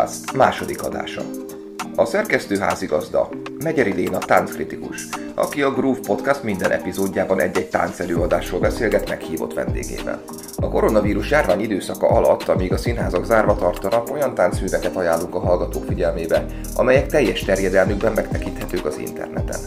Podcast 0.00 0.36
második 0.36 0.82
adása. 0.82 1.22
A 1.96 2.04
szerkesztő 2.04 2.58
házigazda 2.58 3.28
Megyeri 3.62 3.92
Léna 3.92 4.18
tánckritikus, 4.18 5.08
aki 5.34 5.62
a 5.62 5.70
Groove 5.72 5.98
Podcast 6.06 6.42
minden 6.42 6.70
epizódjában 6.70 7.40
egy-egy 7.40 7.68
táncelőadásról 7.68 8.60
beszélget 8.60 9.08
meghívott 9.08 9.54
vendégével. 9.54 10.22
A 10.56 10.68
koronavírus 10.68 11.30
járvány 11.30 11.60
időszaka 11.60 12.08
alatt, 12.08 12.48
amíg 12.48 12.72
a 12.72 12.76
színházak 12.76 13.24
zárva 13.24 13.56
tartanak, 13.56 14.10
olyan 14.12 14.34
táncműveket 14.34 14.96
ajánlunk 14.96 15.34
a 15.34 15.40
hallgatók 15.40 15.84
figyelmébe, 15.84 16.46
amelyek 16.76 17.06
teljes 17.06 17.40
terjedelmükben 17.40 18.12
megtekinthetők 18.12 18.84
az 18.84 18.98
interneten. 18.98 19.60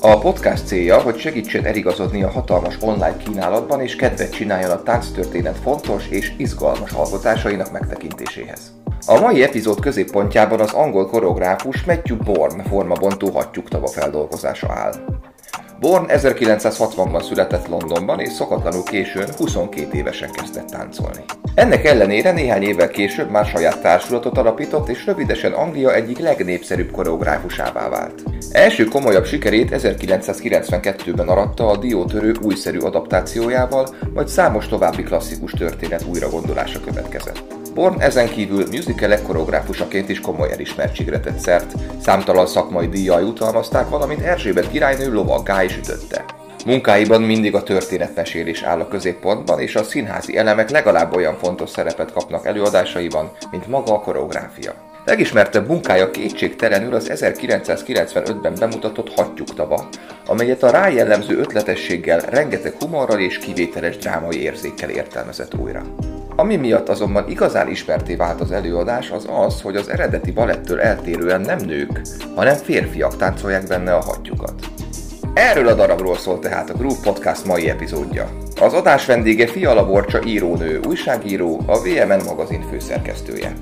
A 0.00 0.18
podcast 0.18 0.66
célja, 0.66 1.00
hogy 1.00 1.18
segítsen 1.18 1.66
eligazodni 1.66 2.22
a 2.22 2.30
hatalmas 2.30 2.76
online 2.80 3.16
kínálatban 3.16 3.80
és 3.80 3.96
kedvet 3.96 4.32
csináljon 4.32 4.70
a 4.70 4.82
tánctörténet 4.82 5.58
fontos 5.58 6.08
és 6.08 6.32
izgalmas 6.36 6.92
alkotásainak 6.92 7.72
megtekintéséhez. 7.72 8.79
A 9.06 9.20
mai 9.20 9.42
epizód 9.42 9.80
középpontjában 9.80 10.60
az 10.60 10.72
angol 10.72 11.06
koreográfus 11.06 11.84
Matthew 11.84 12.16
Bourne 12.16 12.62
formabontó 12.62 13.30
hattyúktava 13.30 13.86
feldolgozása 13.86 14.72
áll. 14.72 14.94
Bourne 15.80 16.14
1960-ban 16.18 17.22
született 17.22 17.68
Londonban, 17.68 18.20
és 18.20 18.32
szokatlanul 18.32 18.82
későn 18.82 19.28
22 19.36 19.96
évesen 19.96 20.30
kezdett 20.30 20.66
táncolni. 20.66 21.24
Ennek 21.54 21.84
ellenére 21.84 22.32
néhány 22.32 22.62
évvel 22.62 22.88
később 22.88 23.30
már 23.30 23.46
saját 23.46 23.80
társulatot 23.80 24.38
alapított, 24.38 24.88
és 24.88 25.06
rövidesen 25.06 25.52
Anglia 25.52 25.94
egyik 25.94 26.18
legnépszerűbb 26.18 26.90
koreográfusává 26.90 27.88
vált. 27.88 28.22
Első 28.52 28.84
komolyabb 28.84 29.24
sikerét 29.24 29.70
1992-ben 29.72 31.28
aratta 31.28 31.68
a 31.68 31.76
Diótörő 31.76 32.34
újszerű 32.42 32.78
adaptációjával, 32.78 33.88
majd 34.14 34.28
számos 34.28 34.68
további 34.68 35.02
klasszikus 35.02 35.52
történet 35.52 36.04
újragondolása 36.10 36.80
következett. 36.80 37.59
Born 37.74 38.00
ezen 38.00 38.28
kívül 38.28 38.66
musicalek 38.70 39.22
koreográfusaként 39.22 40.08
is 40.08 40.20
komoly 40.20 40.52
elismertségre 40.52 41.20
tett 41.20 41.38
szert, 41.38 41.74
számtalan 42.02 42.46
szakmai 42.46 42.88
díjjal 42.88 43.20
jutalmazták, 43.20 43.88
valamint 43.88 44.20
Erzsébet 44.20 44.70
királynő 44.70 45.12
lovaggá 45.12 45.62
is 45.62 45.76
ütötte. 45.76 46.24
Munkáiban 46.66 47.22
mindig 47.22 47.54
a 47.54 47.62
történetmesélés 47.62 48.62
áll 48.62 48.80
a 48.80 48.88
középpontban, 48.88 49.60
és 49.60 49.76
a 49.76 49.82
színházi 49.82 50.36
elemek 50.36 50.70
legalább 50.70 51.14
olyan 51.14 51.36
fontos 51.38 51.70
szerepet 51.70 52.12
kapnak 52.12 52.46
előadásaiban, 52.46 53.30
mint 53.50 53.66
maga 53.66 53.94
a 53.94 54.00
koreográfia. 54.00 54.74
Legismertebb 55.04 55.68
munkája 55.68 56.10
kétségtelenül 56.10 56.94
az 56.94 57.10
1995-ben 57.14 58.54
bemutatott 58.58 59.14
Hattyúktava, 59.14 59.88
amelyet 60.26 60.62
a 60.62 60.70
rájellemző 60.70 61.38
ötletességgel, 61.38 62.20
rengeteg 62.20 62.74
humorral 62.80 63.18
és 63.18 63.38
kivételes 63.38 63.96
drámai 63.96 64.42
érzékkel 64.42 64.90
értelmezett 64.90 65.54
újra. 65.54 65.82
Ami 66.40 66.56
miatt 66.56 66.88
azonban 66.88 67.28
igazán 67.28 67.68
ismerté 67.68 68.14
vált 68.14 68.40
az 68.40 68.52
előadás 68.52 69.10
az 69.10 69.28
az, 69.30 69.60
hogy 69.60 69.76
az 69.76 69.88
eredeti 69.88 70.30
balettől 70.30 70.80
eltérően 70.80 71.40
nem 71.40 71.58
nők, 71.58 72.00
hanem 72.34 72.54
férfiak 72.54 73.16
táncolják 73.16 73.66
benne 73.66 73.94
a 73.94 74.00
hattyukat. 74.00 74.54
Erről 75.34 75.68
a 75.68 75.74
darabról 75.74 76.16
szól 76.16 76.38
tehát 76.38 76.70
a 76.70 76.74
Groove 76.74 77.00
Podcast 77.02 77.44
mai 77.44 77.68
epizódja. 77.68 78.30
Az 78.60 78.72
adás 78.72 79.06
vendége 79.06 79.46
Fiala 79.46 79.86
Borcsa 79.86 80.22
írónő, 80.26 80.80
újságíró, 80.88 81.60
a 81.66 81.78
VMN 81.78 82.24
magazin 82.24 82.62
főszerkesztője. 82.70 83.52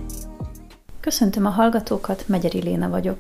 Köszöntöm 1.00 1.46
a 1.46 1.50
hallgatókat, 1.50 2.24
Megyeri 2.26 2.62
Léna 2.62 2.88
vagyok. 2.88 3.18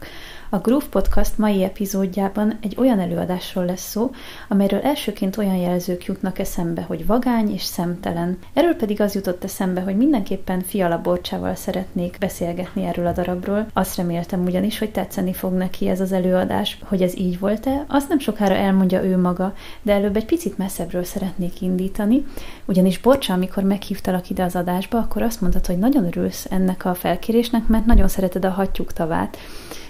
A 0.50 0.58
Groove 0.58 0.86
Podcast 0.90 1.38
mai 1.38 1.62
epizódjában 1.62 2.58
egy 2.62 2.74
olyan 2.78 3.00
előadásról 3.00 3.64
lesz 3.64 3.88
szó, 3.88 4.10
amelyről 4.48 4.80
elsőként 4.80 5.36
olyan 5.36 5.56
jelzők 5.56 6.04
jutnak 6.04 6.38
eszembe, 6.38 6.82
hogy 6.82 7.06
vagány 7.06 7.52
és 7.52 7.62
szemtelen. 7.62 8.38
Erről 8.52 8.74
pedig 8.74 9.00
az 9.00 9.14
jutott 9.14 9.44
eszembe, 9.44 9.80
hogy 9.80 9.96
mindenképpen 9.96 10.60
Fiala 10.60 11.00
Borcsával 11.00 11.54
szeretnék 11.54 12.16
beszélgetni 12.20 12.84
erről 12.84 13.06
a 13.06 13.12
darabról. 13.12 13.66
Azt 13.72 13.96
reméltem 13.96 14.44
ugyanis, 14.44 14.78
hogy 14.78 14.90
tetszeni 14.90 15.32
fog 15.32 15.52
neki 15.52 15.88
ez 15.88 16.00
az 16.00 16.12
előadás. 16.12 16.78
Hogy 16.84 17.02
ez 17.02 17.16
így 17.16 17.38
volt-e, 17.38 17.84
azt 17.88 18.08
nem 18.08 18.18
sokára 18.18 18.54
elmondja 18.54 19.04
ő 19.04 19.18
maga, 19.18 19.54
de 19.82 19.92
előbb 19.92 20.16
egy 20.16 20.26
picit 20.26 20.58
messzebbről 20.58 21.04
szeretnék 21.04 21.60
indítani, 21.60 22.26
ugyanis 22.64 22.98
Borcsa, 22.98 23.32
amikor 23.32 23.62
meghívtalak 23.62 24.30
ide 24.30 24.42
az 24.44 24.56
adásba, 24.56 24.98
akkor 24.98 25.22
azt 25.22 25.40
mondtad, 25.40 25.66
hogy 25.66 25.78
nagyon 25.78 26.04
örülsz 26.04 26.46
ennek 26.50 26.84
a 26.84 26.94
felkérésnek, 26.94 27.66
mert 27.66 27.86
nagyon 27.86 28.08
szereted 28.08 28.44
a 28.44 28.50
hattyúk 28.50 28.92
tavát. 28.92 29.36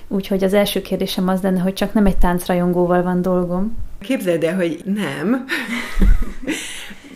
Úgyhogy 0.08 0.44
az 0.44 0.54
első 0.54 0.80
kérdésem 0.80 1.28
az 1.28 1.42
lenne, 1.42 1.60
hogy 1.60 1.72
csak 1.72 1.92
nem 1.92 2.06
egy 2.06 2.18
táncrajongóval 2.18 3.02
van 3.02 3.22
dolgom. 3.22 3.76
Képzeld 4.00 4.44
el, 4.44 4.54
hogy 4.54 4.80
nem. 4.84 5.44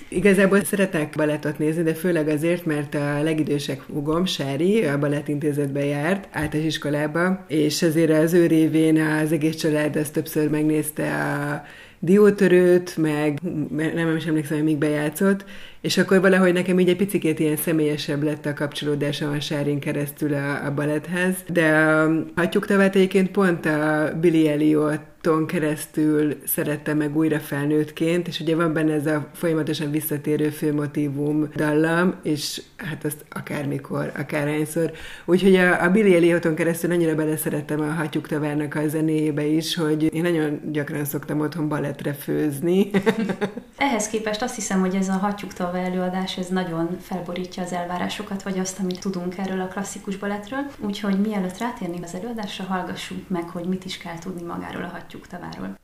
Igazából 0.08 0.64
szeretek 0.64 1.14
balettot 1.16 1.58
nézni, 1.58 1.82
de 1.82 1.94
főleg 1.94 2.28
azért, 2.28 2.64
mert 2.64 2.94
a 2.94 3.22
legidősebb 3.22 3.78
húgom, 3.92 4.24
Sári, 4.24 4.84
a 4.84 4.98
balettintézetbe 4.98 5.84
járt, 5.84 6.28
általános 6.32 6.74
iskolába, 6.74 7.44
és 7.48 7.82
azért 7.82 8.10
az 8.10 8.32
ő 8.32 8.46
révén 8.46 9.00
az 9.00 9.32
egész 9.32 9.56
család 9.56 9.96
ezt 9.96 10.12
többször 10.12 10.50
megnézte 10.50 11.14
a 11.14 11.62
diótörőt, 12.04 12.96
meg 12.96 13.38
nem 13.70 14.16
is 14.16 14.26
emlékszem, 14.26 14.56
hogy 14.56 14.66
még 14.66 14.76
bejátszott, 14.76 15.44
és 15.80 15.98
akkor 15.98 16.20
valahogy 16.20 16.52
nekem 16.52 16.78
így 16.78 16.88
egy 16.88 16.96
picit 16.96 17.38
ilyen 17.38 17.56
személyesebb 17.56 18.22
lett 18.22 18.46
a 18.46 18.54
kapcsolódásom 18.54 19.30
a 19.30 19.40
Sárin 19.40 19.78
keresztül 19.78 20.34
a, 20.34 20.64
a 20.64 20.74
balethez, 20.74 21.34
de 21.48 21.74
a 21.74 22.12
hattyúktavát 22.34 22.96
egyébként 22.96 23.30
pont 23.30 23.66
a 23.66 24.12
Billy 24.20 24.48
Elliot 24.48 25.00
ton 25.22 25.46
keresztül 25.46 26.36
szerette 26.46 26.94
meg 26.94 27.16
újra 27.16 27.38
felnőttként, 27.38 28.28
és 28.28 28.40
ugye 28.40 28.56
van 28.56 28.72
benne 28.72 28.92
ez 28.92 29.06
a 29.06 29.28
folyamatosan 29.34 29.90
visszatérő 29.90 30.48
főmotívum 30.48 31.48
dallam, 31.56 32.14
és 32.22 32.62
hát 32.76 33.04
azt 33.04 33.24
akármikor, 33.30 34.12
akárhányszor. 34.16 34.92
Úgyhogy 35.24 35.56
a, 35.56 35.82
a 35.82 35.90
Billy 35.90 36.14
Ellioton 36.14 36.54
keresztül 36.54 36.90
annyira 36.90 37.14
beleszerettem 37.14 37.80
a 37.80 37.92
Hattyúk 37.92 38.26
Tavárnak 38.26 38.74
a 38.74 38.88
zenéjébe 38.88 39.44
is, 39.44 39.74
hogy 39.74 40.14
én 40.14 40.22
nagyon 40.22 40.60
gyakran 40.72 41.04
szoktam 41.04 41.40
otthon 41.40 41.68
balettre 41.68 42.12
főzni. 42.12 42.90
Ehhez 43.76 44.08
képest 44.08 44.42
azt 44.42 44.54
hiszem, 44.54 44.80
hogy 44.80 44.94
ez 44.94 45.08
a 45.08 45.12
Hattyúk 45.12 45.52
Tava 45.52 45.78
előadás, 45.78 46.38
ez 46.38 46.48
nagyon 46.48 46.96
felborítja 47.00 47.62
az 47.62 47.72
elvárásokat, 47.72 48.42
vagy 48.42 48.58
azt, 48.58 48.78
amit 48.78 49.00
tudunk 49.00 49.38
erről 49.38 49.60
a 49.60 49.66
klasszikus 49.66 50.16
balettről. 50.16 50.66
Úgyhogy 50.78 51.20
mielőtt 51.20 51.58
rátérnénk 51.58 52.04
az 52.04 52.14
előadásra, 52.14 52.64
hallgassuk 52.64 53.28
meg, 53.28 53.48
hogy 53.48 53.64
mit 53.64 53.84
is 53.84 53.98
kell 53.98 54.18
tudni 54.18 54.42
magáról 54.42 54.82
a 54.82 54.90
Hattyúk 55.12 55.30
Hattyúktaváról. 55.30 55.78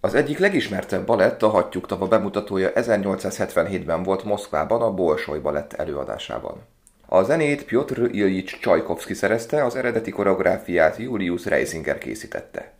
Az 0.00 0.14
egyik 0.14 0.38
legismertebb 0.38 1.06
balett, 1.06 1.42
a 1.42 1.48
Hattyúktava 1.48 2.08
bemutatója 2.08 2.70
1877-ben 2.74 4.02
volt 4.02 4.24
Moszkvában 4.24 4.82
a 4.82 4.94
Bolsoj 4.94 5.38
balett 5.38 5.72
előadásában. 5.72 6.62
A 7.06 7.22
zenét 7.22 7.64
Piotr 7.64 8.08
Ilyich 8.12 8.58
Csajkovszki 8.60 9.14
szerezte, 9.14 9.64
az 9.64 9.76
eredeti 9.76 10.10
koreográfiát 10.10 10.96
Julius 10.96 11.44
Reisinger 11.44 11.98
készítette. 11.98 12.72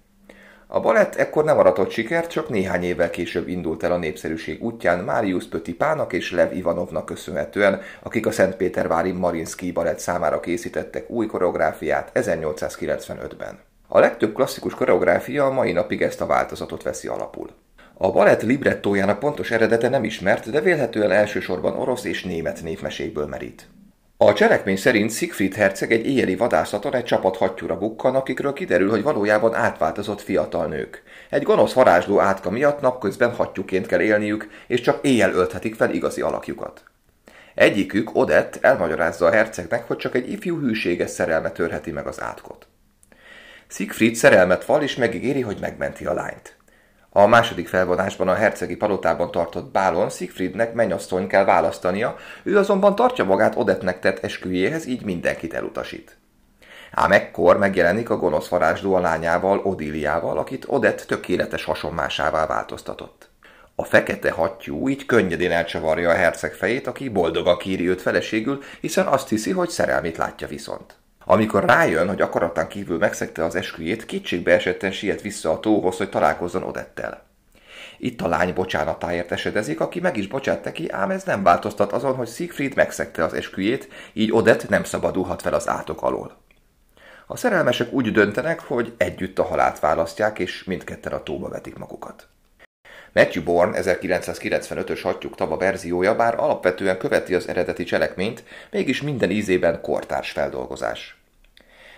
A 0.67 0.81
balett 0.81 1.15
ekkor 1.15 1.45
nem 1.45 1.59
aratott 1.59 1.91
sikert, 1.91 2.31
csak 2.31 2.49
néhány 2.49 2.83
évvel 2.83 3.11
később 3.11 3.49
indult 3.49 3.83
el 3.83 3.93
a 3.93 3.97
népszerűség 3.97 4.63
útján 4.63 5.05
Máriusz 5.05 5.47
Pötipának 5.47 6.13
és 6.13 6.33
Lev 6.33 6.53
Ivanovnak 6.57 7.05
köszönhetően, 7.05 7.81
akik 8.03 8.27
a 8.27 8.31
Szentpétervári 8.31 9.13
Marinsky 9.13 9.73
balett 9.73 9.99
számára 9.99 10.41
készítettek 10.41 11.11
új 11.11 11.27
koreográfiát 11.27 12.11
1895-ben. 12.15 13.59
A 13.95 14.01
legtöbb 14.01 14.35
klasszikus 14.35 14.75
koreográfia 14.75 15.47
a 15.47 15.53
mai 15.53 15.73
napig 15.73 16.03
ezt 16.03 16.21
a 16.21 16.27
változatot 16.27 16.83
veszi 16.83 17.09
alapul. 17.09 17.51
A 17.95 18.11
balett 18.11 18.43
librettójának 18.43 19.19
pontos 19.19 19.51
eredete 19.51 19.89
nem 19.89 20.05
ismert, 20.05 20.51
de 20.51 20.61
vélhetően 20.61 21.11
elsősorban 21.11 21.79
orosz 21.79 22.05
és 22.05 22.23
német 22.23 22.63
névmesékből 22.63 23.27
merít. 23.27 23.69
A 24.17 24.33
cselekmény 24.33 24.77
szerint 24.77 25.13
Siegfried 25.13 25.55
herceg 25.55 25.93
egy 25.93 26.07
éjjeli 26.07 26.37
vadászaton 26.37 26.95
egy 26.95 27.05
csapat 27.05 27.37
hattyúra 27.37 27.79
bukkan, 27.79 28.15
akikről 28.15 28.53
kiderül, 28.53 28.91
hogy 28.91 29.03
valójában 29.03 29.55
átváltozott 29.55 30.21
fiatal 30.21 30.67
nők. 30.67 31.03
Egy 31.31 31.43
gonosz 31.43 31.73
varázsló 31.73 32.21
átka 32.21 32.51
miatt 32.51 32.81
napközben 32.81 33.35
hattyúként 33.35 33.87
kell 33.87 34.01
élniük, 34.01 34.49
és 34.67 34.81
csak 34.81 35.05
éjjel 35.05 35.33
ölthetik 35.33 35.75
fel 35.75 35.95
igazi 35.95 36.21
alakjukat. 36.21 36.83
Egyikük, 37.55 38.17
Odett, 38.17 38.59
elmagyarázza 38.61 39.27
a 39.27 39.33
hercegnek, 39.33 39.87
hogy 39.87 39.97
csak 39.97 40.15
egy 40.15 40.31
ifjú 40.31 40.61
hűséges 40.61 41.11
szerelme 41.11 41.51
törheti 41.51 41.91
meg 41.91 42.07
az 42.07 42.21
átkot. 42.21 42.67
Siegfried 43.75 44.15
szerelmet 44.15 44.65
val 44.65 44.83
és 44.83 44.97
megígéri, 44.97 45.41
hogy 45.41 45.59
megmenti 45.61 46.07
a 46.07 46.15
lányt. 46.15 46.57
A 47.11 47.27
második 47.27 47.69
felvonásban 47.69 48.29
a 48.29 48.35
hercegi 48.35 48.77
palotában 48.77 49.31
tartott 49.31 49.73
bálon 49.73 50.11
Siegfriednek 50.11 50.75
mennyasszony 50.75 51.27
kell 51.27 51.45
választania, 51.45 52.17
ő 52.43 52.59
azonban 52.59 52.95
tartja 52.95 53.25
magát 53.25 53.57
Odettnek 53.57 54.01
tett 54.01 54.25
esküjéhez, 54.25 54.87
így 54.87 55.05
mindenkit 55.05 55.55
elutasít. 55.55 56.17
Ám 56.93 57.13
ekkor 57.13 57.59
megjelenik 57.59 58.11
a 58.11 58.17
gonosz 58.17 58.49
varázsló 58.49 58.95
a 58.95 59.01
lányával, 59.01 59.59
Odíliával, 59.59 60.39
akit 60.39 60.65
Odett 60.69 61.01
tökéletes 61.01 61.65
hasonmásává 61.65 62.47
változtatott. 62.47 63.31
A 63.75 63.85
fekete 63.85 64.31
hattyú 64.31 64.89
így 64.89 65.07
könnyedén 65.07 65.53
elcsavarja 65.53 66.11
a 66.11 66.15
herceg 66.15 66.53
fejét, 66.53 66.87
aki 66.87 67.09
boldogan 67.09 67.59
kéri 67.59 67.89
őt 67.89 68.03
feleségül, 68.03 68.63
hiszen 68.81 69.07
azt 69.07 69.29
hiszi, 69.29 69.51
hogy 69.51 69.69
szerelmét 69.69 70.17
látja 70.17 70.47
viszont. 70.47 71.01
Amikor 71.25 71.65
rájön, 71.65 72.09
hogy 72.09 72.21
akaratán 72.21 72.69
kívül 72.69 72.99
megszegte 72.99 73.45
az 73.45 73.55
esküjét, 73.55 74.07
kétségbe 74.07 74.59
siet 74.91 75.21
vissza 75.21 75.51
a 75.51 75.61
tóhoz, 75.61 75.97
hogy 75.97 76.11
találkozzon 76.11 76.63
Odettel. 76.63 77.23
Itt 77.99 78.21
a 78.21 78.29
lány 78.29 78.55
bocsánatáért 78.55 79.33
esedezik, 79.33 79.81
aki 79.81 80.01
meg 80.01 80.17
is 80.17 80.29
bocsát 80.29 80.65
neki, 80.65 80.91
ám 80.91 81.11
ez 81.11 81.25
nem 81.25 81.43
változtat 81.43 81.93
azon, 81.93 82.15
hogy 82.15 82.29
Siegfried 82.29 82.75
megszegte 82.75 83.25
az 83.25 83.33
esküjét, 83.33 83.89
így 84.13 84.33
Odett 84.33 84.69
nem 84.69 84.85
szabadulhat 84.85 85.43
fel 85.43 85.55
az 85.55 85.69
átok 85.69 86.03
alól. 86.03 86.37
A 87.27 87.37
szerelmesek 87.37 87.93
úgy 87.93 88.13
döntenek, 88.13 88.61
hogy 88.61 88.95
együtt 88.97 89.39
a 89.39 89.45
halált 89.45 89.81
választják, 89.81 90.39
és 90.39 90.65
mindketten 90.65 91.13
a 91.13 91.23
tóba 91.23 91.49
vetik 91.49 91.79
magukat. 91.79 92.29
Matthew 93.13 93.43
Bourne 93.43 93.81
1995-ös 93.83 95.01
hattyúk 95.03 95.35
tava 95.35 95.57
verziója 95.57 96.17
bár 96.17 96.35
alapvetően 96.39 96.99
követi 96.99 97.35
az 97.35 97.49
eredeti 97.49 97.85
cselekményt, 97.85 98.45
mégis 98.71 99.03
minden 99.03 99.31
ízében 99.31 99.81
kortárs 99.81 100.31
feldolgozás. 100.31 101.17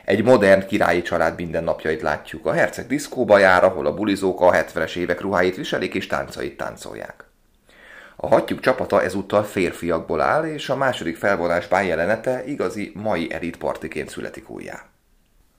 Egy 0.05 0.25
modern 0.25 0.67
királyi 0.67 1.03
család 1.03 1.37
mindennapjait 1.37 2.03
látjuk. 2.03 2.47
A 2.47 2.53
herceg 2.53 2.87
diszkóba 2.87 3.39
jár, 3.39 3.65
ahol 3.65 3.87
a 3.87 3.95
bulizók 3.95 4.41
a 4.41 4.51
70-es 4.51 4.97
évek 4.97 5.21
ruháit 5.21 5.57
viselik 5.57 5.95
és 5.95 6.07
táncait 6.07 6.57
táncolják. 6.57 7.25
A 8.17 8.27
hattyúk 8.27 8.61
csapata 8.61 9.03
ezúttal 9.03 9.43
férfiakból 9.43 10.21
áll, 10.21 10.45
és 10.45 10.69
a 10.69 10.77
második 10.77 11.17
felvonás 11.17 11.69
bánjelenete 11.69 12.45
igazi 12.47 12.93
mai 12.95 13.33
elit 13.33 13.57
partiként 13.57 14.09
születik 14.09 14.51
újjá. 14.51 14.94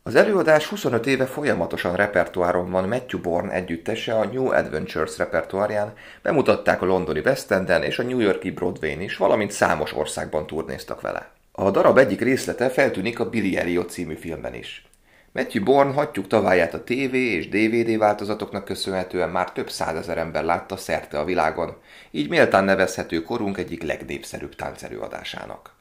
Az 0.07 0.15
előadás 0.15 0.67
25 0.67 1.05
éve 1.05 1.25
folyamatosan 1.25 1.95
repertoáron 1.95 2.71
van 2.71 2.87
Matthew 2.87 3.21
Bourne 3.21 3.53
együttese 3.53 4.13
a 4.13 4.25
New 4.25 4.51
Adventures 4.51 5.17
repertoárján, 5.17 5.93
bemutatták 6.21 6.81
a 6.81 6.85
londoni 6.85 7.19
West 7.19 7.51
Enden 7.51 7.83
és 7.83 7.99
a 7.99 8.03
New 8.03 8.19
Yorki 8.19 8.51
Broadway-n 8.51 9.01
is, 9.01 9.17
valamint 9.17 9.51
számos 9.51 9.93
országban 9.93 10.47
turnéztak 10.47 11.01
vele. 11.01 11.29
A 11.51 11.71
darab 11.71 11.97
egyik 11.97 12.21
részlete 12.21 12.69
feltűnik 12.69 13.19
a 13.19 13.29
Billy 13.29 13.57
Elliot 13.57 13.89
című 13.89 14.15
filmben 14.15 14.53
is. 14.53 14.85
Matthew 15.31 15.63
Bourne 15.63 15.93
hattyúk 15.93 16.27
taváját 16.27 16.73
a 16.73 16.83
TV 16.83 17.13
és 17.13 17.49
DVD 17.49 17.97
változatoknak 17.97 18.65
köszönhetően 18.65 19.29
már 19.29 19.51
több 19.51 19.69
százezer 19.69 20.17
ember 20.17 20.43
látta 20.43 20.77
szerte 20.77 21.19
a 21.19 21.25
világon, 21.25 21.77
így 22.11 22.29
méltán 22.29 22.63
nevezhető 22.63 23.21
korunk 23.21 23.57
egyik 23.57 23.83
legnépszerűbb 23.83 24.55
táncerőadásának. 24.55 25.74